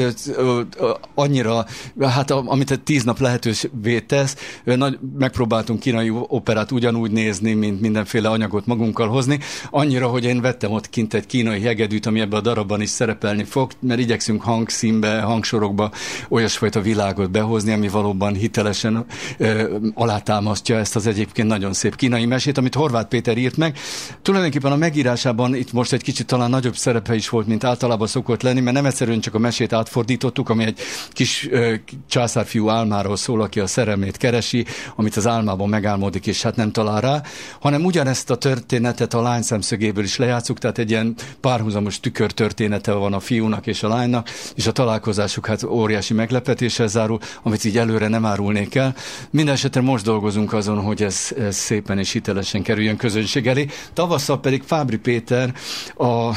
annyira, 1.15 1.65
hát 2.01 2.31
amit 2.31 2.71
egy 2.71 2.81
tíz 2.81 3.03
nap 3.03 3.19
lehetővé 3.19 3.99
tesz, 3.99 4.35
nagy, 4.63 4.99
megpróbáltunk 5.17 5.79
kínai 5.79 6.09
operát 6.09 6.71
ugyanúgy 6.71 7.11
nézni, 7.11 7.53
mint 7.53 7.81
mindenféle 7.81 8.29
anyagot 8.29 8.65
magunkkal 8.65 9.07
hozni, 9.07 9.39
annyira, 9.69 10.07
hogy 10.07 10.23
én 10.23 10.41
vettem 10.41 10.71
ott 10.71 10.89
kint 10.89 11.13
egy 11.13 11.25
kínai 11.25 11.61
hegedűt, 11.61 12.05
ami 12.05 12.19
ebbe 12.19 12.37
a 12.37 12.41
darabban 12.41 12.81
is 12.81 12.89
szerepelni 12.89 13.43
fog, 13.43 13.71
mert 13.79 13.99
igyekszünk 13.99 14.41
hangszínbe, 14.41 15.21
hangsorokba 15.21 15.91
olyasfajta 16.29 16.81
világot 16.81 17.31
behozni, 17.31 17.73
ami 17.73 17.87
valóban 17.87 18.33
hitelesen 18.33 19.05
ö, 19.37 19.77
alátámasztja 19.93 20.77
ezt 20.77 20.95
az 20.95 21.07
egyébként 21.07 21.47
nagyon 21.47 21.73
szép 21.73 21.95
kínai 21.95 22.25
mesét, 22.25 22.57
amit 22.57 22.75
Horváth 22.75 23.07
Péter 23.07 23.37
írt 23.37 23.57
meg. 23.57 23.77
Tulajdonképpen 24.21 24.71
a 24.71 24.75
megírásában 24.75 25.55
itt 25.55 25.71
most 25.71 25.93
egy 25.93 26.03
kicsit 26.03 26.25
talán 26.25 26.49
nagyobb 26.49 26.75
szerepe 26.75 27.15
is 27.15 27.29
volt, 27.29 27.47
mint 27.47 27.63
általában 27.63 28.07
szokott 28.07 28.30
szokott 28.31 28.45
lenni, 28.45 28.61
mert 28.61 28.75
nem 28.75 28.85
egyszerűen 28.85 29.19
csak 29.19 29.35
a 29.35 29.39
mesét 29.39 29.73
átfordítottuk, 29.73 30.49
ami 30.49 30.63
egy 30.63 30.79
kis 31.09 31.47
ö, 31.51 31.73
császárfiú 32.09 32.69
álmáról 32.69 33.15
szól, 33.15 33.41
aki 33.41 33.59
a 33.59 33.67
szerelmét 33.67 34.17
keresi, 34.17 34.65
amit 34.95 35.15
az 35.15 35.27
álmában 35.27 35.69
megálmodik, 35.69 36.27
és 36.27 36.41
hát 36.41 36.55
nem 36.55 36.71
talál 36.71 37.01
rá, 37.01 37.21
hanem 37.59 37.85
ugyanezt 37.85 38.29
a 38.29 38.35
történetet 38.35 39.13
a 39.13 39.21
lány 39.21 39.41
szemszögéből 39.41 40.03
is 40.03 40.17
lejátszuk, 40.17 40.57
tehát 40.59 40.77
egy 40.77 40.89
ilyen 40.89 41.15
párhuzamos 41.41 41.99
tükör 41.99 42.31
története 42.31 42.91
van 42.91 43.13
a 43.13 43.19
fiúnak 43.19 43.67
és 43.67 43.83
a 43.83 43.87
lánynak, 43.87 44.29
és 44.55 44.67
a 44.67 44.71
találkozásuk 44.71 45.45
hát 45.45 45.63
óriási 45.63 46.13
meglepetéssel 46.13 46.87
zárul, 46.87 47.19
amit 47.43 47.63
így 47.63 47.77
előre 47.77 48.07
nem 48.07 48.25
árulnék 48.25 48.75
el. 48.75 48.95
Minden 49.29 49.53
esetre 49.53 49.81
most 49.81 50.03
dolgozunk 50.03 50.53
azon, 50.53 50.81
hogy 50.81 51.03
ez, 51.03 51.29
ez 51.37 51.55
szépen 51.55 51.99
és 51.99 52.11
hitelesen 52.11 52.61
kerüljön 52.61 52.97
közönség 52.97 53.47
elé. 53.47 53.67
Tavasszal 53.93 54.39
pedig 54.39 54.63
Fábri 54.65 54.97
Péter, 54.97 55.53
a, 55.95 56.33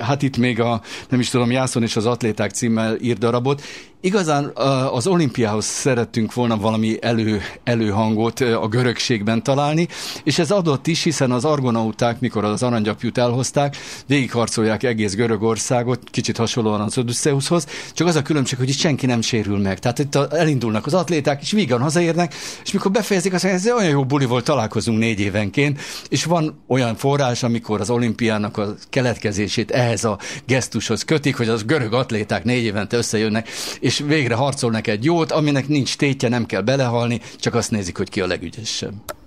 hát 0.00 0.22
itt 0.22 0.36
még 0.36 0.60
a, 0.60 0.80
nem 1.08 1.20
is 1.20 1.29
tudom, 1.30 1.50
Jászon 1.50 1.82
és 1.82 1.96
az 1.96 2.06
atléták 2.06 2.50
címmel 2.50 2.96
ír 3.00 3.18
darabot, 3.18 3.62
Igazán 4.02 4.52
az 4.92 5.06
olimpiához 5.06 5.64
szerettünk 5.64 6.34
volna 6.34 6.56
valami 6.56 6.96
elő, 7.00 7.40
előhangot 7.64 8.40
a 8.40 8.68
görögségben 8.68 9.42
találni, 9.42 9.88
és 10.24 10.38
ez 10.38 10.50
adott 10.50 10.86
is, 10.86 11.02
hiszen 11.02 11.30
az 11.30 11.44
argonauták, 11.44 12.20
mikor 12.20 12.44
az 12.44 12.62
aranygyapjút 12.62 13.18
elhozták, 13.18 13.76
végigharcolják 14.06 14.82
egész 14.82 15.14
Görögországot, 15.14 16.00
kicsit 16.10 16.36
hasonlóan 16.36 16.80
az 16.80 16.98
Odysseushoz, 16.98 17.66
csak 17.94 18.06
az 18.06 18.16
a 18.16 18.22
különbség, 18.22 18.58
hogy 18.58 18.68
itt 18.68 18.76
senki 18.78 19.06
nem 19.06 19.20
sérül 19.20 19.58
meg. 19.58 19.78
Tehát 19.78 19.98
itt 19.98 20.14
elindulnak 20.14 20.86
az 20.86 20.94
atléták, 20.94 21.42
és 21.42 21.50
vígan 21.50 21.80
hazaérnek, 21.80 22.34
és 22.64 22.72
mikor 22.72 22.90
befejezik, 22.90 23.32
azt 23.32 23.42
mondják, 23.42 23.64
ez 23.64 23.72
olyan 23.72 23.90
jó 23.90 24.04
buli 24.04 24.24
volt, 24.24 24.44
találkozunk 24.44 24.98
négy 24.98 25.20
évenként, 25.20 25.80
és 26.08 26.24
van 26.24 26.62
olyan 26.66 26.96
forrás, 26.96 27.42
amikor 27.42 27.80
az 27.80 27.90
olimpiának 27.90 28.56
a 28.56 28.74
keletkezését 28.90 29.70
ehhez 29.70 30.04
a 30.04 30.18
gesztushoz 30.46 31.04
kötik, 31.04 31.36
hogy 31.36 31.48
az 31.48 31.64
görög 31.64 31.92
atléták 31.92 32.44
négy 32.44 32.64
évente 32.64 32.96
összejönnek, 32.96 33.48
és 33.80 33.89
végre 33.98 34.34
harcolnak 34.34 34.86
egy 34.86 35.04
jót, 35.04 35.32
aminek 35.32 35.68
nincs 35.68 35.96
tétje, 35.96 36.28
nem 36.28 36.46
kell 36.46 36.62
belehalni, 36.62 37.20
csak 37.36 37.54
azt 37.54 37.70
nézik, 37.70 37.96
hogy 37.96 38.08
ki 38.08 38.20
a 38.20 38.26
legügyesebb. 38.26 39.19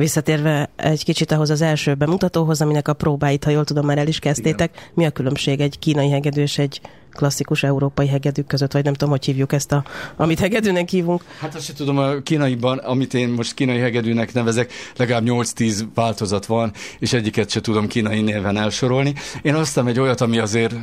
Visszatérve 0.00 0.70
egy 0.76 1.04
kicsit 1.04 1.32
ahhoz 1.32 1.50
az 1.50 1.60
első 1.60 1.94
bemutatóhoz, 1.94 2.60
aminek 2.60 2.88
a 2.88 2.92
próbáit, 2.92 3.44
ha 3.44 3.50
jól 3.50 3.64
tudom, 3.64 3.86
már 3.86 3.98
el 3.98 4.06
is 4.06 4.18
kezdtétek, 4.18 4.70
Igen. 4.74 4.88
mi 4.94 5.04
a 5.04 5.10
különbség 5.10 5.60
egy 5.60 5.78
kínai 5.78 6.10
hegedű 6.10 6.40
és 6.40 6.58
egy 6.58 6.80
klasszikus 7.12 7.62
európai 7.62 8.06
hegedűk 8.06 8.46
között, 8.46 8.72
vagy 8.72 8.84
nem 8.84 8.92
tudom, 8.92 9.10
hogy 9.10 9.24
hívjuk 9.24 9.52
ezt, 9.52 9.72
a, 9.72 9.84
amit 10.16 10.38
hegedűnek 10.38 10.88
hívunk. 10.88 11.24
Hát 11.38 11.54
azt 11.54 11.64
sem 11.64 11.74
tudom, 11.74 11.98
a 11.98 12.20
kínaiban, 12.20 12.78
amit 12.78 13.14
én 13.14 13.28
most 13.28 13.54
kínai 13.54 13.78
hegedűnek 13.78 14.32
nevezek, 14.32 14.72
legalább 14.96 15.24
8-10 15.26 15.82
változat 15.94 16.46
van, 16.46 16.72
és 16.98 17.12
egyiket 17.12 17.50
se 17.50 17.60
tudom 17.60 17.86
kínai 17.86 18.20
néven 18.20 18.56
elsorolni. 18.56 19.14
Én 19.42 19.54
hoztam 19.54 19.86
egy 19.86 20.00
olyat, 20.00 20.20
ami 20.20 20.38
azért 20.38 20.74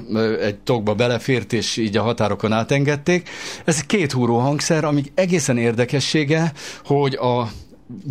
egy 0.41 0.57
tokba 0.57 0.95
belefért, 0.95 1.53
és 1.53 1.77
így 1.77 1.97
a 1.97 2.01
határokon 2.01 2.51
átengedték. 2.51 3.29
Ez 3.65 3.81
két 3.81 4.11
húró 4.11 4.37
hangszer, 4.37 4.83
ami 4.83 5.03
egészen 5.13 5.57
érdekessége, 5.57 6.53
hogy 6.83 7.13
a 7.13 7.47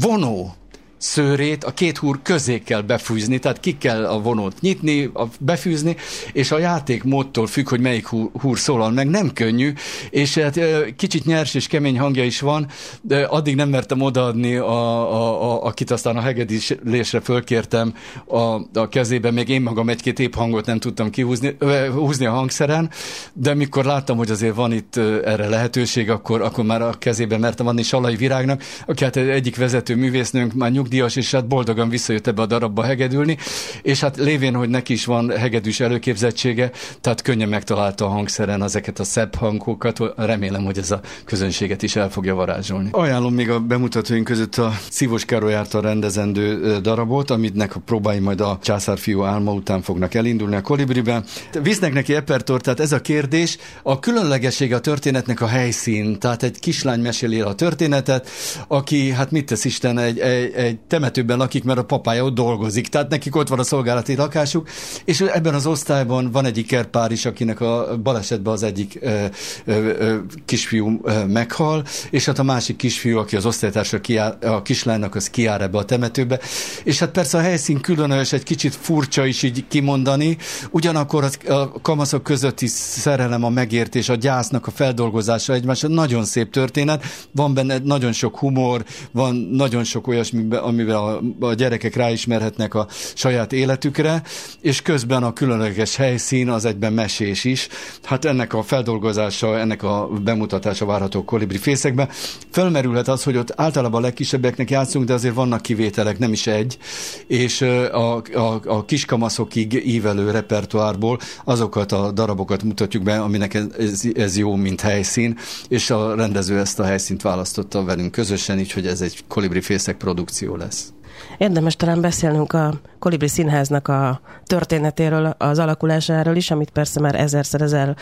vonó 0.01 0.55
szőrét 0.99 1.65
a 1.65 1.71
két 1.71 1.99
húr 1.99 2.19
közé 2.23 2.59
kell 2.59 2.81
befűzni, 2.81 3.39
tehát 3.39 3.61
ki 3.61 3.79
kell 3.79 4.07
a 4.07 4.21
vonót 4.21 4.61
nyitni, 4.61 5.11
a, 5.15 5.25
befűzni, 5.41 5.97
és 6.33 6.51
a 6.51 6.59
játék 6.59 7.05
módtól 7.05 7.47
függ, 7.47 7.69
hogy 7.69 7.81
melyik 7.81 8.07
húr, 8.07 8.31
húr 8.41 8.59
szólal 8.59 8.91
meg, 8.91 9.09
nem 9.09 9.33
könnyű, 9.33 9.73
és 10.11 10.35
hát 10.39 10.61
kicsit 10.97 11.25
nyers 11.25 11.55
és 11.55 11.67
kemény 11.67 11.99
hangja 11.99 12.25
is 12.25 12.41
van, 12.41 12.67
de 13.01 13.23
addig 13.23 13.55
nem 13.55 13.69
mertem 13.69 14.01
odaadni, 14.01 14.57
a, 14.57 15.13
a, 15.13 15.53
a, 15.53 15.65
akit 15.65 15.91
aztán 15.91 16.17
a 16.17 16.21
hegedílésre 16.21 17.21
fölkértem 17.21 17.95
a, 18.27 18.39
a 18.79 18.89
kezébe, 18.89 19.31
még 19.31 19.49
én 19.49 19.63
magam 19.63 19.89
egy-két 19.89 20.19
épp 20.19 20.35
hangot 20.35 20.67
nem 20.67 20.79
tudtam 20.79 21.11
kihúzni 21.11 21.57
húzni 21.93 22.27
a 22.27 22.31
hangszeren, 22.31 22.91
de 23.33 23.55
mikor 23.55 23.85
láttam, 23.85 24.17
hogy 24.17 24.31
azért 24.31 24.55
van 24.55 24.73
itt 24.73 24.97
erre 25.25 25.49
lehetőség, 25.49 26.11
akkor, 26.11 26.43
akkor 26.43 26.65
már 26.65 26.83
a 26.83 26.95
kezébe 26.99 27.39
mertem 27.39 27.67
adni 27.67 27.83
Salai 27.83 28.17
Virágnak, 28.17 28.63
aki 28.87 29.05
hát 29.05 29.17
egyik 29.17 29.57
vezető 29.57 29.97
művésznőnk, 29.97 30.53
már 30.53 30.71
nyugdíj 30.71 30.86
nyugdíjas, 30.87 31.17
és 31.17 31.31
hát 31.31 31.47
boldogan 31.47 31.89
visszajött 31.89 32.27
ebbe 32.27 32.43
a 32.43 32.47
darabba 32.47 32.83
hegedülni, 32.83 33.37
és 33.83 34.01
hát 34.01 34.17
lévén, 34.17 34.55
hogy 34.55 34.69
neki 34.69 34.93
is 34.93 35.05
van 35.05 35.31
hegedűs 35.31 35.81
előképzettsége, 35.81 36.71
tehát 37.01 37.23
könnyen 37.23 37.49
megtalálta 37.49 38.05
a 38.05 38.09
hangszeren 38.09 38.63
ezeket 38.63 38.99
a 38.99 39.05
szebb 39.05 39.35
hangokat, 39.35 39.99
remélem, 40.17 40.65
hogy 40.65 40.79
ez 40.79 40.91
a 40.91 41.01
közönséget 41.25 41.83
is 41.83 41.97
el 41.97 42.11
fogja 42.11 42.35
varázsolni. 42.35 42.89
Ajánlom 42.93 43.35
még 43.35 43.51
a 43.51 43.61
bemutatóink 43.61 44.25
között 44.25 44.55
a 44.55 44.73
Szívos 44.91 45.25
Károly 45.25 45.55
által 45.55 45.81
rendezendő 45.81 46.79
darabot, 46.81 47.31
amitnek 47.31 47.77
a 47.77 47.81
próbái 47.85 48.19
majd 48.19 48.41
a 48.41 48.59
császárfiú 48.63 49.23
álma 49.23 49.53
után 49.53 49.83
fognak 49.83 50.15
elindulni 50.15 50.57
a 50.57 50.61
kolibriben. 50.61 51.25
Visznek 51.63 51.93
neki 51.93 52.15
epertort, 52.15 52.63
tehát 52.63 52.81
ez 52.81 52.93
a 52.93 53.01
kérdés. 53.01 53.59
A 53.83 53.99
különlegessége 53.99 54.77
a 54.77 54.81
történetnek 54.81 55.41
a 55.41 55.47
helyszín, 55.47 56.19
tehát 56.19 56.43
egy 56.43 56.59
kislány 56.59 57.01
meséli 57.01 57.41
a 57.41 57.53
történetet, 57.53 58.29
aki, 58.69 59.11
hát 59.11 59.31
mit 59.31 59.47
tesz 59.47 59.65
Isten, 59.65 59.99
egy, 59.99 60.19
egy, 60.19 60.53
egy 60.55 60.76
temetőben 60.89 61.39
lakik, 61.39 61.65
mert 61.65 61.79
a 61.79 61.85
papája 61.85 62.25
ott 62.25 62.35
dolgozik, 62.35 62.89
tehát 62.89 63.11
nekik 63.11 63.37
ott 63.37 63.49
van 63.49 63.59
a 63.59 63.63
szolgálati 63.63 64.17
lakásuk, 64.17 64.69
és 65.05 65.21
ebben 65.21 65.55
az 65.55 65.67
osztályban 65.67 66.31
van 66.31 66.45
egy 66.45 66.59
ikerpár 66.59 67.11
is, 67.11 67.25
akinek 67.25 67.61
a 67.61 67.99
balesetben 68.03 68.53
az 68.53 68.63
egyik 68.63 68.99
ö, 69.01 69.25
ö, 69.65 69.73
ö, 69.99 70.17
kisfiú 70.45 71.01
ö, 71.03 71.25
meghal, 71.25 71.85
és 72.11 72.25
hát 72.25 72.39
a 72.39 72.43
másik 72.43 72.77
kisfiú, 72.77 73.19
aki 73.19 73.37
az 73.37 73.47
osztálytársa 73.47 74.01
kiár, 74.01 74.37
a 74.41 74.63
kislánynak, 74.63 75.15
az 75.15 75.31
kiár 75.31 75.61
ebbe 75.61 75.79
a 75.79 75.85
temetőbe, 75.85 76.41
és 76.85 76.99
hát 76.99 77.11
persze 77.11 77.39
a 77.39 77.41
helyszín 77.41 77.81
különös, 77.81 78.33
egy 78.33 78.43
kicsit 78.43 78.75
furcsa 78.75 79.27
is 79.27 79.43
így 79.43 79.65
kimondani, 79.69 80.37
ugyanakkor 80.71 81.25
az, 81.25 81.39
a 81.49 81.81
kamaszok 81.81 82.23
közötti 82.23 82.67
szerelem, 82.67 83.45
a 83.45 83.49
megértés, 83.49 84.09
a 84.09 84.15
gyásznak 84.15 84.67
a 84.67 84.71
feldolgozása 84.71 85.53
egymásra 85.53 85.89
nagyon 85.89 86.25
szép 86.25 86.51
történet, 86.51 87.05
van 87.33 87.55
benne 87.55 87.79
nagyon 87.79 88.13
sok 88.13 88.39
humor, 88.39 88.85
van 89.13 89.37
nagyon 89.37 89.85
sok 89.85 90.09
olyasmi, 90.09 90.47
amivel 90.67 90.97
a, 91.41 91.47
a 91.47 91.55
gyerekek 91.55 91.95
ráismerhetnek 91.95 92.75
a 92.75 92.87
saját 93.15 93.53
életükre, 93.53 94.23
és 94.61 94.83
közben 94.83 95.23
a 95.23 95.33
különleges 95.33 95.97
helyszín 95.97 96.49
az 96.49 96.65
egyben 96.65 96.93
mesés 96.93 97.45
is. 97.45 97.69
Hát 98.03 98.25
ennek 98.25 98.53
a 98.53 98.63
feldolgozása, 98.63 99.59
ennek 99.59 99.83
a 99.83 100.09
bemutatása 100.25 100.87
várható 100.87 101.25
kolibri 101.25 101.59
fészekbe. 101.59 102.09
Felmerülhet 102.51 103.09
az, 103.09 103.23
hogy 103.23 103.37
ott 103.37 103.53
általában 103.57 104.01
a 104.01 104.05
legkisebbeknek 104.05 104.71
játszunk, 104.71 105.05
de 105.05 105.13
azért 105.13 105.35
vannak 105.35 105.63
kivételek, 105.63 106.19
nem 106.19 106.33
is 106.33 106.47
egy, 106.47 106.79
és 107.27 107.61
a, 107.61 108.17
a, 108.17 108.61
a 108.67 108.85
kiskamaszokig 108.85 109.87
ívelő 109.87 110.31
repertoárból 110.31 111.19
azokat 111.45 111.93
a 111.93 112.11
darabokat 112.11 112.63
mutatjuk 112.63 113.03
be, 113.03 113.21
aminek 113.21 113.55
ez, 113.55 114.03
ez 114.15 114.37
jó, 114.37 114.55
mint 114.55 114.81
helyszín, 114.81 115.39
és 115.69 115.91
a 115.91 116.15
rendező 116.15 116.59
ezt 116.59 116.79
a 116.79 116.85
helyszínt 116.85 117.23
választotta 117.23 117.85
velünk 117.85 118.13
közösen, 118.13 118.59
így 118.59 118.73
hogy 118.73 118.87
ez 118.87 119.01
egy 119.01 119.25
kolibri 119.29 119.61
fészek 119.61 119.97
produkció 119.97 120.56
lesz. 120.57 120.91
Érdemes 121.39 121.77
talán 121.77 122.01
beszélnünk 122.01 122.53
a 122.53 122.73
Kolibri 122.99 123.29
Színháznak 123.29 123.89
a 123.89 124.21
történetéről, 124.45 125.35
az 125.39 125.59
alakulásáról 125.59 126.37
is, 126.37 126.51
amit 126.51 126.71
persze 126.71 127.01
már 127.01 127.15
ezerszer 127.15 127.61
ezer 127.61 127.97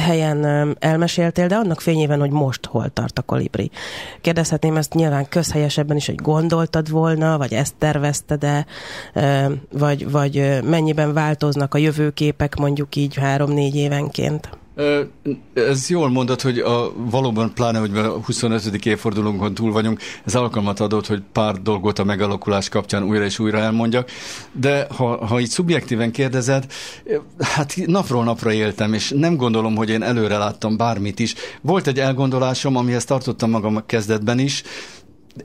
helyen 0.00 0.76
elmeséltél, 0.78 1.46
de 1.46 1.54
annak 1.54 1.80
fényében, 1.80 2.20
hogy 2.20 2.30
most 2.30 2.66
hol 2.66 2.88
tart 2.88 3.18
a 3.18 3.22
Kolibri. 3.22 3.70
Kérdezhetném 4.20 4.76
ezt 4.76 4.94
nyilván 4.94 5.28
közhelyesebben 5.28 5.96
is, 5.96 6.06
hogy 6.06 6.14
gondoltad 6.14 6.90
volna, 6.90 7.38
vagy 7.38 7.52
ezt 7.52 7.74
tervezted 7.78 8.38
de 8.38 8.66
vagy, 9.72 10.10
vagy 10.10 10.60
mennyiben 10.64 11.12
változnak 11.12 11.74
a 11.74 11.78
jövőképek 11.78 12.56
mondjuk 12.56 12.96
így 12.96 13.16
három-négy 13.16 13.76
évenként? 13.76 14.48
Ez 15.54 15.88
jól 15.88 16.10
mondod, 16.10 16.40
hogy 16.40 16.58
a, 16.58 16.92
valóban 16.96 17.54
pláne, 17.54 17.78
hogy 17.78 17.96
a 17.96 18.20
25. 18.24 18.86
évfordulónkon 18.86 19.54
túl 19.54 19.72
vagyunk, 19.72 20.00
ez 20.24 20.34
alkalmat 20.34 20.80
adott, 20.80 21.06
hogy 21.06 21.22
pár 21.32 21.54
dolgot 21.62 21.98
a 21.98 22.04
megalakulás 22.04 22.68
kapcsán 22.68 23.02
újra 23.02 23.24
és 23.24 23.38
újra 23.38 23.58
elmondjak, 23.58 24.10
de 24.52 24.86
ha, 24.96 25.26
ha 25.26 25.40
így 25.40 25.48
szubjektíven 25.48 26.10
kérdezed, 26.10 26.66
hát 27.38 27.74
napról 27.86 28.24
napra 28.24 28.52
éltem, 28.52 28.92
és 28.92 29.12
nem 29.16 29.36
gondolom, 29.36 29.76
hogy 29.76 29.90
én 29.90 30.02
előre 30.02 30.36
láttam 30.36 30.76
bármit 30.76 31.18
is. 31.18 31.34
Volt 31.60 31.86
egy 31.86 31.98
elgondolásom, 31.98 32.76
amihez 32.76 33.04
tartottam 33.04 33.50
magam 33.50 33.76
a 33.76 33.86
kezdetben 33.86 34.38
is, 34.38 34.62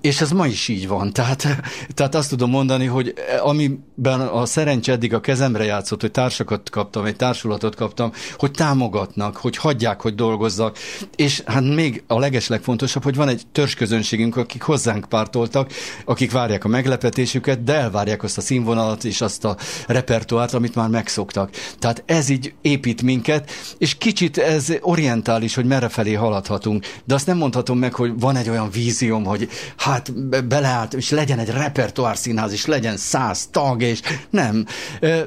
és 0.01 0.21
ez 0.21 0.31
ma 0.31 0.47
is 0.47 0.67
így 0.67 0.87
van. 0.87 1.13
Tehát, 1.13 1.47
tehát 1.93 2.15
azt 2.15 2.29
tudom 2.29 2.49
mondani, 2.49 2.85
hogy 2.85 3.13
amiben 3.43 4.21
a 4.21 4.45
szerencse 4.45 4.91
eddig 4.91 5.13
a 5.13 5.19
kezemre 5.19 5.63
játszott, 5.63 6.01
hogy 6.01 6.11
társakat 6.11 6.69
kaptam, 6.69 7.05
egy 7.05 7.15
társulatot 7.15 7.75
kaptam, 7.75 8.11
hogy 8.37 8.51
támogatnak, 8.51 9.35
hogy 9.35 9.57
hagyják, 9.57 10.01
hogy 10.01 10.15
dolgozzak. 10.15 10.77
És 11.15 11.41
hát 11.45 11.63
még 11.63 12.03
a 12.07 12.19
legeslegfontosabb, 12.19 13.03
hogy 13.03 13.15
van 13.15 13.27
egy 13.27 13.41
törzsközönségünk, 13.51 14.35
akik 14.35 14.61
hozzánk 14.61 15.05
pártoltak, 15.09 15.71
akik 16.05 16.31
várják 16.31 16.63
a 16.63 16.67
meglepetésüket, 16.67 17.63
de 17.63 17.73
elvárják 17.73 18.23
azt 18.23 18.37
a 18.37 18.41
színvonalat 18.41 19.03
és 19.03 19.21
azt 19.21 19.45
a 19.45 19.57
repertoárt, 19.87 20.53
amit 20.53 20.75
már 20.75 20.89
megszoktak. 20.89 21.49
Tehát 21.79 22.03
ez 22.05 22.29
így 22.29 22.53
épít 22.61 23.01
minket, 23.01 23.51
és 23.77 23.97
kicsit 23.97 24.37
ez 24.37 24.73
orientális, 24.81 25.55
hogy 25.55 25.65
merre 25.65 25.89
felé 25.89 26.13
haladhatunk. 26.13 26.85
De 27.05 27.13
azt 27.13 27.25
nem 27.25 27.37
mondhatom 27.37 27.77
meg, 27.77 27.93
hogy 27.93 28.19
van 28.19 28.35
egy 28.35 28.49
olyan 28.49 28.69
vízióm, 28.69 29.23
hogy 29.23 29.49
hát 29.81 30.13
beleállt, 30.47 30.93
és 30.93 31.09
legyen 31.09 31.39
egy 31.39 31.49
repertoár 31.49 32.17
színház, 32.17 32.51
és 32.51 32.65
legyen 32.65 32.97
száz 32.97 33.47
tag, 33.51 33.81
és 33.81 33.99
nem. 34.29 34.65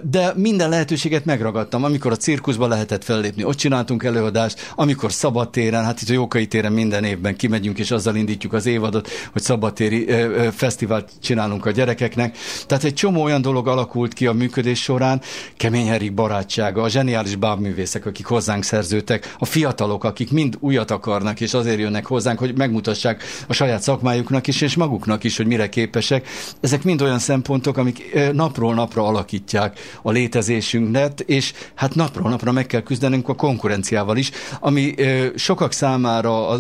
De 0.03 0.33
minden 0.37 0.69
lehetőséget 0.69 1.25
megragadtam. 1.25 1.85
Amikor 1.85 2.13
a 2.13 2.17
cirkuszba 2.17 2.67
lehetett 2.67 3.05
fellépni, 3.05 3.45
ott 3.45 3.57
csináltunk 3.57 4.05
előadást, 4.05 4.73
amikor 4.75 5.13
szabadtéren, 5.13 5.85
hát 5.85 6.03
itt 6.03 6.09
a 6.09 6.13
Jókai 6.13 6.47
téren 6.47 6.73
minden 6.73 7.05
évben 7.05 7.37
kimegyünk, 7.37 7.79
és 7.79 7.91
azzal 7.91 8.17
indítjuk 8.17 8.53
az 8.53 8.67
évadot, 8.67 9.09
hogy 9.33 9.43
szabadtéri 9.43 10.07
fesztivált 10.53 11.11
csinálunk 11.23 11.67
a 11.67 11.71
gyerekeknek. 11.71 12.37
Tehát 12.67 12.85
egy 12.85 12.95
csomó 12.95 13.23
olyan 13.23 13.43
dolog 13.43 13.69
alakult 13.69 14.13
ki 14.13 14.27
a 14.27 14.33
működés 14.33 14.83
során, 14.83 15.21
Kemény 15.57 15.89
Erik 15.89 16.15
barátsága, 16.15 16.83
a 16.83 16.89
zseniális 16.89 17.37
bábművészek, 17.37 18.07
akik 18.07 18.27
hozzánk 18.27 18.65
szerződtek, 18.65 19.35
a 19.39 19.45
fiatalok, 19.45 20.05
akik 20.05 20.33
mind 20.33 20.57
újat 20.61 20.91
akarnak, 20.91 21.41
és 21.41 21.55
azért 21.55 21.79
jönnek 21.79 22.07
hozzánk, 22.07 22.39
hogy 22.39 22.57
megmutassák 22.57 23.23
a 23.49 23.53
saját 23.53 23.83
szakmájuknak, 23.83 24.44
másoknak 24.45 24.49
is, 24.49 24.61
és 24.61 24.77
maguknak 24.77 25.25
is, 25.25 25.37
hogy 25.37 25.47
mire 25.47 25.69
képesek. 25.69 26.29
Ezek 26.61 26.83
mind 26.85 27.03
olyan 27.03 27.19
szempontok, 27.19 27.77
amik 27.77 28.19
napról 28.33 28.75
napra 28.75 29.07
alakítják 29.07 29.79
a 30.03 30.11
létezésünket, 30.11 31.21
és 31.21 31.53
hát 31.75 31.95
napról 31.95 32.31
napra 32.31 32.53
meg 32.53 32.67
kell 32.67 32.83
küzdenünk 32.83 33.29
a 33.29 33.35
konkurenciával 33.35 34.17
is, 34.17 34.31
ami 34.61 34.95
sokak 35.35 35.73
számára, 35.73 36.57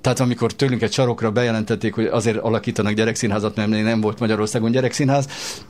tehát 0.00 0.20
amikor 0.20 0.52
tőlünk 0.52 0.82
egy 0.82 0.92
sarokra 0.92 1.30
bejelentették, 1.30 1.94
hogy 1.94 2.06
azért 2.06 2.36
alakítanak 2.36 2.92
gyerekszínházat, 2.92 3.56
mert 3.56 3.68
nem 3.68 4.00
volt 4.00 4.18
Magyarországon 4.18 4.70
gyerekszínház, 4.70 5.26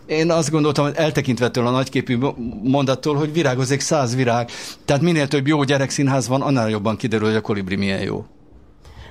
én 0.07 0.31
azt 0.31 0.51
gondoltam, 0.51 0.85
hogy 0.85 0.97
eltekintve 0.97 1.47
a 1.47 1.71
nagyképű 1.71 2.19
mondattól, 2.63 3.17
hogy 3.17 3.33
virágozik 3.33 3.81
száz 3.81 4.15
virág, 4.15 4.51
tehát 4.85 5.03
minél 5.03 5.29
több 5.29 5.47
jó 5.47 5.63
gyerekszínház 5.63 6.29
van, 6.29 6.43
annál 6.43 6.71
jobban 6.71 6.97
kiderül, 6.97 7.27
hogy 7.27 7.37
a 7.37 7.41
kolibri 7.41 7.77
milyen 7.77 8.03
jó. 8.03 8.27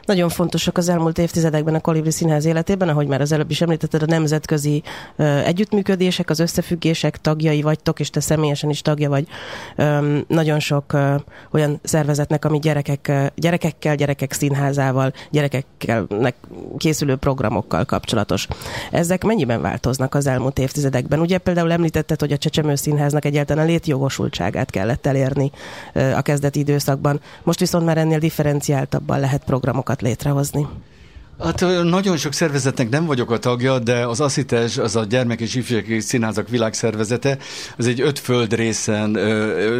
Nagyon 0.08 0.30
fontosak 0.30 0.78
az 0.78 0.90
elmúlt 0.90 1.18
évtizedekben 1.18 1.76
a 1.76 1.80
Kolibri 1.80 2.12
Színház 2.12 2.46
életében, 2.46 2.90
ahogy 2.90 3.08
már 3.08 3.22
az 3.22 3.32
előbb 3.32 3.52
is 3.52 3.62
említetted, 3.62 4.02
a 4.02 4.06
nemzetközi 4.06 4.84
együttműködések, 5.46 6.30
az 6.30 6.40
összefüggések 6.40 7.18
tagjai 7.18 7.62
vagytok, 7.62 8.00
és 8.00 8.10
te 8.10 8.20
személyesen 8.20 8.70
is 8.70 8.82
tagja 8.82 9.10
vagy 9.10 9.28
nagyon 10.28 10.60
sok 10.60 10.98
olyan 11.52 11.80
szervezetnek, 11.84 12.46
ami 12.46 12.60
gyerekek, 12.60 13.32
gyerekekkel, 13.36 13.96
gyerekek 13.96 14.32
színházával, 14.32 15.14
gyerekekkel 15.32 16.08
készülő 16.78 17.16
programokkal 17.16 17.86
kapcsolatos. 17.86 18.48
Ezek 18.92 19.24
mennyiben 19.24 19.62
változnak 19.62 20.16
az 20.16 20.28
elmúlt 20.28 20.60
évtizedekben? 20.60 21.20
Ugye 21.20 21.38
például 21.38 21.72
említetted, 21.72 22.20
hogy 22.20 22.32
a 22.32 22.38
Csecsemő 22.38 22.76
Színháznak 22.76 23.26
egyáltalán 23.26 23.66
létjogosultságát 23.66 24.70
kellett 24.70 25.06
elérni 25.06 25.52
a 25.94 26.22
kezdeti 26.22 26.60
időszakban. 26.60 27.20
Most 27.44 27.60
viszont 27.60 27.86
már 27.86 27.98
ennél 27.98 28.20
differenciáltabban 28.20 29.20
lehet 29.20 29.44
programokat 29.44 29.97
létrehozni. 30.02 30.68
Hát 31.44 31.66
nagyon 31.84 32.18
sok 32.18 32.34
szervezetnek 32.34 32.90
nem 32.90 33.06
vagyok 33.06 33.32
a 33.32 33.38
tagja, 33.38 33.80
de 33.80 34.06
az 34.06 34.22
ASZITES, 34.22 34.78
az 34.78 34.96
a 34.96 35.04
Gyermek 35.04 35.42
és 35.42 35.56
Ifjúsági 35.56 36.00
Színházak 36.00 36.50
Világszervezete, 36.50 37.38
az 37.78 37.88
egy 37.88 38.02
öt 38.02 38.20
földrészen 38.20 39.10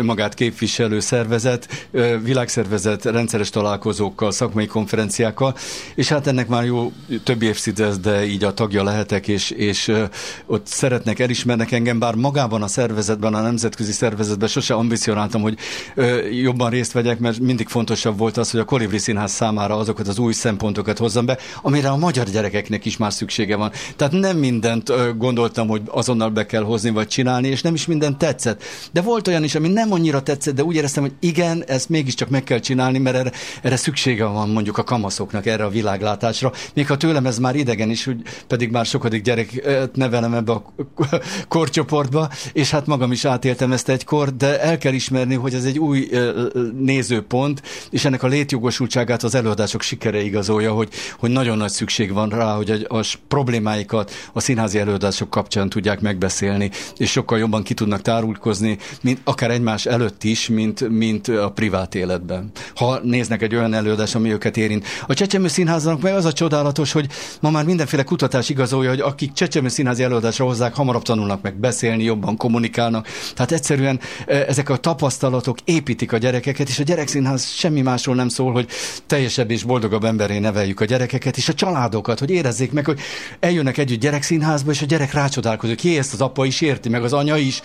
magát 0.04 0.34
képviselő 0.34 1.00
szervezet, 1.00 1.88
világszervezet 2.24 3.06
rendszeres 3.06 3.50
találkozókkal, 3.50 4.32
szakmai 4.32 4.66
konferenciákkal, 4.66 5.56
és 5.96 6.08
hát 6.08 6.28
ennek 6.28 6.48
már 6.48 6.66
jó 6.66 6.92
több 7.24 7.42
évtized, 7.42 7.96
de 7.96 8.26
így 8.26 8.44
a 8.44 8.54
tagja 8.54 8.84
lehetek, 8.84 9.28
és, 9.28 9.50
és 9.50 9.92
ott 10.46 10.68
szeretnek, 10.68 11.20
elismernek 11.20 11.72
engem, 11.72 12.00
bár 12.00 12.16
magában 12.16 12.64
a 12.64 12.68
szervezetben, 12.68 13.34
a 13.34 13.42
nemzetközi 13.42 13.92
szervezetben 13.92 14.48
sose 14.48 14.74
ambicionáltam, 14.74 15.42
hogy 15.42 15.58
jobban 16.32 16.70
részt 16.70 16.92
vegyek, 16.92 17.20
mert 17.20 17.40
mindig 17.40 17.68
fontosabb 17.68 18.18
volt 18.18 18.38
az, 18.38 18.52
hogy 18.52 18.60
a 18.60 18.66
Kolibri 18.66 18.98
Színház 18.98 19.32
számára 19.32 19.78
azokat 19.78 20.08
az 20.08 20.18
új 20.18 20.34
szempontokat 20.34 20.98
hozzam 20.98 21.26
be, 21.26 21.38
amire 21.62 21.90
a 21.90 21.98
magyar 21.98 22.26
gyerekeknek 22.30 22.86
is 22.86 22.98
már 22.98 23.14
szüksége 23.14 23.56
van. 23.56 23.72
Tehát 23.96 24.14
nem 24.14 24.38
mindent 24.38 25.18
gondoltam, 25.18 25.68
hogy 25.68 25.82
azonnal 25.86 26.30
be 26.30 26.46
kell 26.46 26.64
hozni 26.64 26.90
vagy 26.90 27.08
csinálni, 27.08 27.48
és 27.48 27.62
nem 27.62 27.74
is 27.74 27.86
minden 27.86 28.18
tetszett. 28.18 28.64
De 28.92 29.02
volt 29.02 29.28
olyan 29.28 29.44
is, 29.44 29.56
ami 29.56 29.68
nem 29.68 29.92
annyira 29.92 30.22
tetszett, 30.22 30.56
de 30.56 30.64
úgy 30.64 30.76
éreztem, 30.76 31.04
hogy 31.04 31.14
igen, 31.20 31.64
ezt 31.68 31.90
mégiscsak 31.90 32.30
meg 32.30 32.44
kell 32.44 32.60
csinálni, 32.60 32.98
mert 32.98 33.16
erre, 33.16 33.32
erre 33.62 33.76
szüksége 33.76 34.26
van 34.26 34.50
mondjuk 34.50 34.78
a 34.78 34.84
kamaszoknak 34.84 35.46
erre 35.46 35.64
a 35.64 35.70
világlátásra. 35.70 36.52
Még 36.74 36.88
ha 36.88 36.98
tőlem 36.98 37.26
ez 37.26 37.40
már 37.40 37.56
idegen 37.56 37.90
is, 37.90 38.06
hogy 38.06 38.22
pedig 38.48 38.72
már 38.72 38.86
sokadik 38.86 39.22
gyerek 39.22 39.68
nevelem 39.94 40.34
ebbe 40.34 40.52
a 40.52 40.64
korcsoportba, 41.48 42.30
és 42.54 42.72
hát 42.72 42.86
magam 42.86 43.12
is 43.12 43.26
átéltem 43.26 43.72
ezt 43.72 43.90
egykor, 43.90 44.36
de 44.36 44.62
el 44.62 44.78
kell 44.78 44.94
ismerni, 44.94 45.36
hogy 45.36 45.54
ez 45.54 45.66
egy 45.66 45.80
új 45.80 46.10
nézőpont, 46.80 47.62
és 47.90 48.06
ennek 48.06 48.24
a 48.24 48.28
létjogosultságát 48.28 49.24
az 49.24 49.36
előadások 49.36 49.82
sikere 49.82 50.22
igazolja, 50.22 50.74
hogy, 50.74 50.90
hogy 51.20 51.32
nagyon 51.38 51.58
nagy 51.58 51.70
szükség 51.70 52.14
van 52.14 52.30
rá, 52.30 52.56
hogy 52.56 52.70
a, 52.70 52.98
a 52.98 53.04
problémáikat 53.28 54.12
a 54.34 54.40
színházi 54.40 54.80
előadások 54.80 55.30
kapcsán 55.30 55.70
tudják 55.70 56.00
megbeszélni, 56.00 56.72
és 56.98 57.12
sokkal 57.12 57.38
jobban 57.38 57.64
ki 57.64 57.74
tudnak 57.74 58.02
tárulkozni, 58.02 58.78
mint 59.02 59.20
akár 59.24 59.52
egymás 59.52 59.86
előtt 59.86 60.24
is, 60.24 60.48
mint, 60.48 60.90
mint 60.90 61.28
a 61.28 61.52
privát 61.52 61.96
életben. 61.96 62.52
Ha 62.76 63.00
néznek 63.04 63.42
egy 63.42 63.56
olyan 63.56 63.74
előadás, 63.74 64.16
ami 64.16 64.32
őket 64.32 64.58
érint. 64.58 64.86
A 65.08 65.14
Csecsemő 65.14 65.48
Színháznak 65.48 66.02
meg 66.02 66.14
az 66.14 66.26
a 66.26 66.34
csodálatos, 66.34 66.92
hogy 66.92 67.08
ma 67.40 67.50
már 67.50 67.66
mindenféle 67.66 68.04
kutatás 68.04 68.50
igazolja, 68.50 68.90
hogy 68.90 69.00
akik 69.00 69.34
Csecsemő 69.34 69.68
Színházi 69.68 70.04
előadásra 70.04 70.46
hozzák, 70.46 70.76
hamarabb 70.76 71.04
tanulnak 71.04 71.42
meg 71.42 71.56
beszélni, 71.56 72.04
jobban 72.04 72.38
kommunikálnak. 72.38 73.08
Tehát 73.36 73.52
egyszerűen 73.52 74.00
e, 74.28 74.36
ezek 74.36 74.70
a 74.70 74.78
tapasztalatok 74.78 75.58
építik 75.64 76.14
a 76.14 76.18
gyerekeket, 76.18 76.70
és 76.70 76.80
a 76.80 76.84
gyerekszínház 76.84 77.48
semmi 77.48 77.82
másról 77.82 78.16
nem 78.16 78.30
szól, 78.30 78.52
hogy 78.52 78.68
teljesebb 79.06 79.52
és 79.52 79.64
boldogabb 79.64 80.04
emberé 80.04 80.40
neveljük 80.40 80.80
a 80.80 80.86
gyerekeket, 80.86 81.27
gyerekeket 81.28 81.38
és 81.38 81.50
a 81.50 81.54
családokat, 81.54 82.20
hogy 82.20 82.30
érezzék 82.30 82.72
meg, 82.72 82.86
hogy 82.86 83.00
eljönnek 83.40 83.78
együtt 83.78 84.00
gyerekszínházba, 84.00 84.72
és 84.72 84.82
a 84.82 84.86
gyerek 84.86 85.14
rácsodálkozik, 85.14 85.78
ki 85.78 85.98
ezt 85.98 86.14
az 86.14 86.22
apa 86.22 86.46
is 86.46 86.62
érti, 86.62 86.90
meg 86.90 87.04
az 87.04 87.14
anya 87.14 87.38
is. 87.38 87.62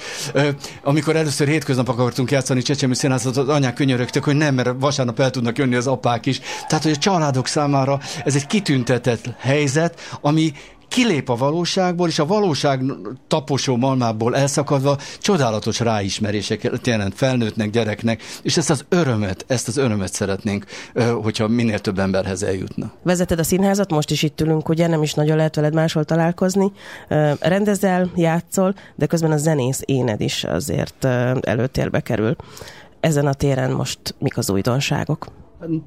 Amikor 0.82 1.16
először 1.16 1.48
hétköznap 1.48 1.88
akartunk 1.88 2.30
játszani 2.30 2.62
Csecsemő 2.62 2.94
színházat, 2.94 3.36
az 3.36 3.48
anyák 3.48 3.74
könyörögtek, 3.74 4.24
hogy 4.24 4.36
nem, 4.36 4.54
mert 4.54 4.70
vasárnap 4.78 5.20
el 5.20 5.30
tudnak 5.30 5.58
jönni 5.58 5.74
az 5.74 5.86
apák 5.86 6.26
is. 6.26 6.40
Tehát, 6.68 6.84
hogy 6.84 6.92
a 6.92 6.96
családok 6.96 7.46
számára 7.46 8.00
ez 8.24 8.34
egy 8.34 8.46
kitüntetett 8.46 9.24
helyzet, 9.38 10.00
ami 10.20 10.52
kilép 10.92 11.28
a 11.28 11.36
valóságból, 11.36 12.08
és 12.08 12.18
a 12.18 12.26
valóság 12.26 12.82
taposó 13.28 13.76
malmából 13.76 14.36
elszakadva 14.36 14.98
csodálatos 15.18 15.80
ráismeréseket 15.80 16.86
jelent 16.86 17.14
felnőttnek, 17.14 17.70
gyereknek, 17.70 18.22
és 18.42 18.56
ezt 18.56 18.70
az 18.70 18.84
örömet, 18.88 19.44
ezt 19.48 19.68
az 19.68 19.76
örömet 19.76 20.12
szeretnénk, 20.12 20.64
hogyha 21.22 21.48
minél 21.48 21.78
több 21.78 21.98
emberhez 21.98 22.42
eljutna. 22.42 22.92
Vezeted 23.02 23.38
a 23.38 23.44
színházat, 23.44 23.90
most 23.90 24.10
is 24.10 24.22
itt 24.22 24.40
ülünk, 24.40 24.68
ugye 24.68 24.86
nem 24.86 25.02
is 25.02 25.14
nagyon 25.14 25.36
lehet 25.36 25.54
veled 25.54 25.74
máshol 25.74 26.04
találkozni. 26.04 26.72
Rendezel, 27.40 28.10
játszol, 28.16 28.74
de 28.94 29.06
közben 29.06 29.30
a 29.30 29.36
zenész 29.36 29.80
éned 29.84 30.20
is 30.20 30.44
azért 30.44 31.04
előtérbe 31.40 32.00
kerül. 32.00 32.36
Ezen 33.00 33.26
a 33.26 33.34
téren 33.34 33.70
most 33.70 34.14
mik 34.18 34.36
az 34.36 34.50
újdonságok? 34.50 35.26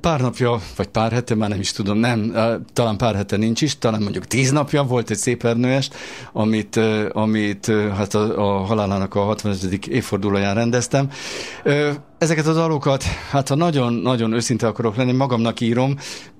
Pár 0.02 0.22
napja, 0.22 0.60
vagy 0.76 0.88
pár 0.88 1.12
hete, 1.12 1.36
már 1.36 1.50
nem 1.50 1.60
is 1.60 1.72
tudom, 1.72 1.98
nem, 1.98 2.34
talán 2.74 2.98
pár 2.98 3.16
hete 3.16 3.38
nincs 3.38 3.62
is, 3.62 3.78
talán 3.78 4.02
mondjuk 4.02 4.26
tíz 4.26 4.52
napja 4.52 4.84
volt 4.84 5.10
egy 5.10 5.18
szép 5.18 5.44
ernőest, 5.44 5.96
amit, 6.34 6.80
amit 7.12 7.66
hát 7.98 8.14
a, 8.14 8.60
a 8.60 8.64
halálának 8.64 9.16
a 9.16 9.24
60. 9.24 9.56
évfordulóján 9.88 10.56
rendeztem. 10.56 11.10
Ezeket 12.18 12.48
a 12.48 12.54
dalokat, 12.54 13.04
hát 13.04 13.48
ha 13.48 13.56
nagyon-nagyon 13.56 14.34
őszinte 14.34 14.68
akarok 14.68 14.96
lenni, 14.96 15.12
magamnak 15.12 15.62
írom, 15.62 15.96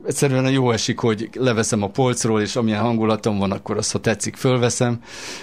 egyszerűen 0.08 0.52
jó 0.52 0.72
esik, 0.72 1.00
hogy 1.00 1.30
leveszem 1.34 1.84
a 1.84 1.88
polcról, 1.88 2.42
és 2.42 2.56
amilyen 2.56 2.82
hangulatom 2.82 3.38
van, 3.38 3.52
akkor 3.52 3.78
azt, 3.78 3.92
ha 3.92 4.00
tetszik, 4.00 4.36
fölveszem. 4.36 5.00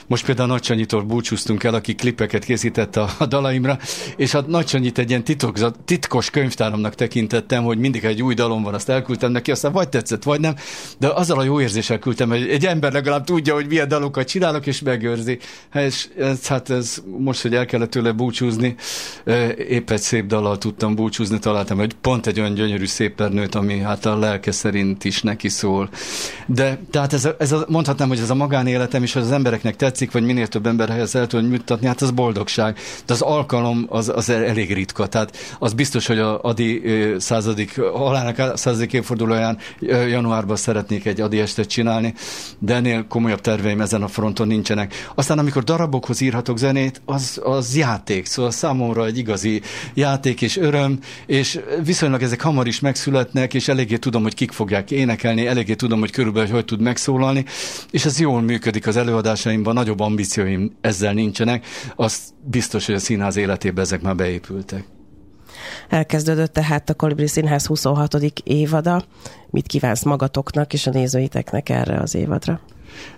Most 0.07 0.25
például 0.25 0.49
Nagy 0.49 0.65
Sanyitól 0.65 1.03
búcsúztunk 1.03 1.65
el, 1.65 1.75
aki 1.75 1.95
klipeket 1.95 2.45
készített 2.45 2.97
a, 2.97 3.09
a 3.19 3.27
dalaimra, 3.27 3.79
és 4.17 4.33
hát 4.33 4.47
Nagy 4.47 4.69
Sanyit 4.69 4.99
egy 4.99 5.09
ilyen 5.09 5.25
titokzat, 5.25 5.79
titkos 5.85 6.31
könyvtáramnak 6.31 6.95
tekintettem, 6.95 7.65
hogy 7.65 7.79
mindig 7.79 8.05
egy 8.05 8.23
új 8.23 8.35
dalom 8.35 8.63
van, 8.63 8.75
azt 8.75 8.89
elküldtem 8.89 9.33
neki, 9.33 9.51
aztán 9.51 9.73
vagy 9.73 9.89
tetszett, 9.89 10.23
vagy 10.23 10.41
nem, 10.41 10.55
de 10.99 11.09
azzal 11.09 11.39
a 11.39 11.45
jó 11.45 11.61
érzéssel 11.61 11.99
küldtem, 11.99 12.29
hogy 12.29 12.49
egy 12.49 12.67
ember 12.67 12.93
legalább 12.93 13.25
tudja, 13.25 13.55
hogy 13.55 13.67
milyen 13.67 13.89
dalokat 13.89 14.29
csinálok, 14.29 14.67
és 14.67 14.81
megőrzi. 14.81 15.39
És 15.75 16.09
ez, 16.19 16.47
hát 16.47 16.71
ez 16.71 17.03
most, 17.19 17.43
hogy 17.43 17.55
el 17.55 17.67
kellett 17.67 17.91
tőle 17.91 18.13
búcsúzni, 18.13 18.75
épp 19.69 19.91
egy 19.91 20.01
szép 20.01 20.27
dallal 20.27 20.59
tudtam 20.59 20.95
búcsúzni, 20.95 21.39
találtam 21.39 21.79
hogy 21.79 21.95
pont 22.01 22.27
egy 22.27 22.41
olyan 22.41 22.55
gyönyörű 22.55 22.87
szép 22.87 23.29
nőt, 23.29 23.55
ami 23.55 23.79
hát 23.79 24.07
a 24.07 24.19
lelke 24.19 24.53
szerint 24.53 25.05
is 25.05 25.23
neki 25.23 25.49
szól. 25.49 25.89
De 26.47 26.79
tehát 26.91 27.13
ez, 27.13 27.25
a, 27.25 27.37
ez 27.39 27.53
a, 27.53 27.65
mondhatnám, 27.69 28.09
hogy 28.09 28.19
ez 28.19 28.31
a 28.31 28.35
magánéletem 28.35 29.03
is, 29.03 29.13
hogy 29.13 29.23
az 29.23 29.33
embereknek 29.33 29.77
tetszik, 29.77 30.13
vagy 30.13 30.25
minél 30.25 30.47
több 30.47 30.67
emberhez 30.67 31.15
el 31.15 31.27
tudom 31.27 31.47
mutatni, 31.47 31.87
hát 31.87 32.01
az 32.01 32.11
boldogság. 32.11 32.79
De 33.07 33.13
az 33.13 33.21
alkalom 33.21 33.87
az, 33.89 34.09
az 34.15 34.29
elég 34.29 34.73
ritka. 34.73 35.07
Tehát 35.07 35.37
az 35.59 35.73
biztos, 35.73 36.07
hogy 36.07 36.19
a 36.19 36.41
Adi 36.43 36.83
századik, 37.19 37.81
halálának 37.81 38.57
századik 38.57 38.93
évfordulóján 38.93 39.59
januárban 40.09 40.57
szeretnék 40.57 41.07
egy 41.07 41.21
Adi 41.21 41.39
estet 41.39 41.67
csinálni, 41.67 42.15
de 42.59 42.75
ennél 42.75 43.07
komolyabb 43.09 43.41
terveim 43.41 43.81
ezen 43.81 44.03
a 44.03 44.09
fronton 44.09 44.47
nincsenek. 44.47 45.11
Aztán 45.15 45.39
amikor 45.39 45.65
darabokhoz 45.65 46.21
írhatok 46.21 46.59
zenét, 46.59 47.03
az, 47.05 47.41
az 47.45 47.77
játék, 47.77 48.27
szóval 48.27 48.51
számomra 48.51 49.07
egy 49.13 49.19
igazi 49.19 49.63
játék 49.95 50.43
és 50.43 50.57
öröm, 50.57 50.99
és 51.27 51.61
viszonylag 51.85 52.23
ezek 52.23 52.41
hamar 52.41 52.67
is 52.67 52.81
megszületnek, 52.81 53.55
és 53.55 53.69
eléggé 53.69 53.97
tudom, 53.97 54.23
hogy 54.23 54.35
kik 54.35 54.53
fogják 54.53 54.91
énekelni, 54.91 55.47
eléggé 55.47 55.75
tudom, 55.75 56.01
hogy 56.01 56.11
körülbelül 56.11 56.51
hogy 56.51 56.65
tud 56.65 56.81
megszólalni, 56.81 57.45
és 57.91 58.05
ez 58.05 58.21
jól 58.21 58.41
működik 58.41 58.87
az 58.87 58.97
előadásaimban, 58.97 59.75
nagyobb 59.75 60.01
ambícióim 60.01 60.77
ezzel 60.81 61.13
nincsenek, 61.13 61.67
az 61.97 62.19
biztos, 62.45 62.87
hogy 62.87 62.95
a 62.95 62.99
színház 62.99 63.37
életében 63.37 63.85
ezek 63.85 64.01
már 64.01 64.17
beépültek. 64.17 64.85
Elkezdődött 65.89 66.53
tehát 66.53 66.91
a 66.91 66.95
Kolibri 66.95 67.27
Színház 67.27 67.67
26. 67.67 68.15
évada. 68.45 69.05
Mit 69.51 69.67
kívánsz 69.67 70.03
magatoknak 70.03 70.73
és 70.73 70.87
a 70.87 70.91
nézőiteknek 70.91 71.69
erre 71.69 71.99
az 71.99 72.15
évadra? 72.15 72.61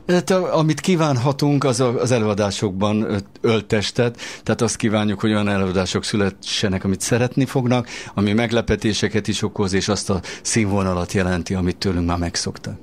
Hát, 0.06 0.30
amit 0.30 0.80
kívánhatunk, 0.80 1.64
az 1.64 1.80
az 1.80 2.10
előadásokban 2.10 3.22
öltestet, 3.40 4.18
tehát 4.42 4.60
azt 4.60 4.76
kívánjuk, 4.76 5.20
hogy 5.20 5.30
olyan 5.30 5.48
előadások 5.48 6.04
szülessenek, 6.04 6.84
amit 6.84 7.00
szeretni 7.00 7.44
fognak, 7.44 7.88
ami 8.14 8.32
meglepetéseket 8.32 9.28
is 9.28 9.42
okoz, 9.42 9.72
és 9.72 9.88
azt 9.88 10.10
a 10.10 10.20
színvonalat 10.42 11.12
jelenti, 11.12 11.54
amit 11.54 11.76
tőlünk 11.76 12.06
már 12.06 12.18
megszoktak. 12.18 12.78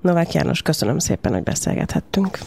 Novák 0.00 0.32
János, 0.32 0.62
köszönöm 0.62 0.98
szépen, 0.98 1.32
hogy 1.32 1.42
beszélgethettünk. 1.42 2.38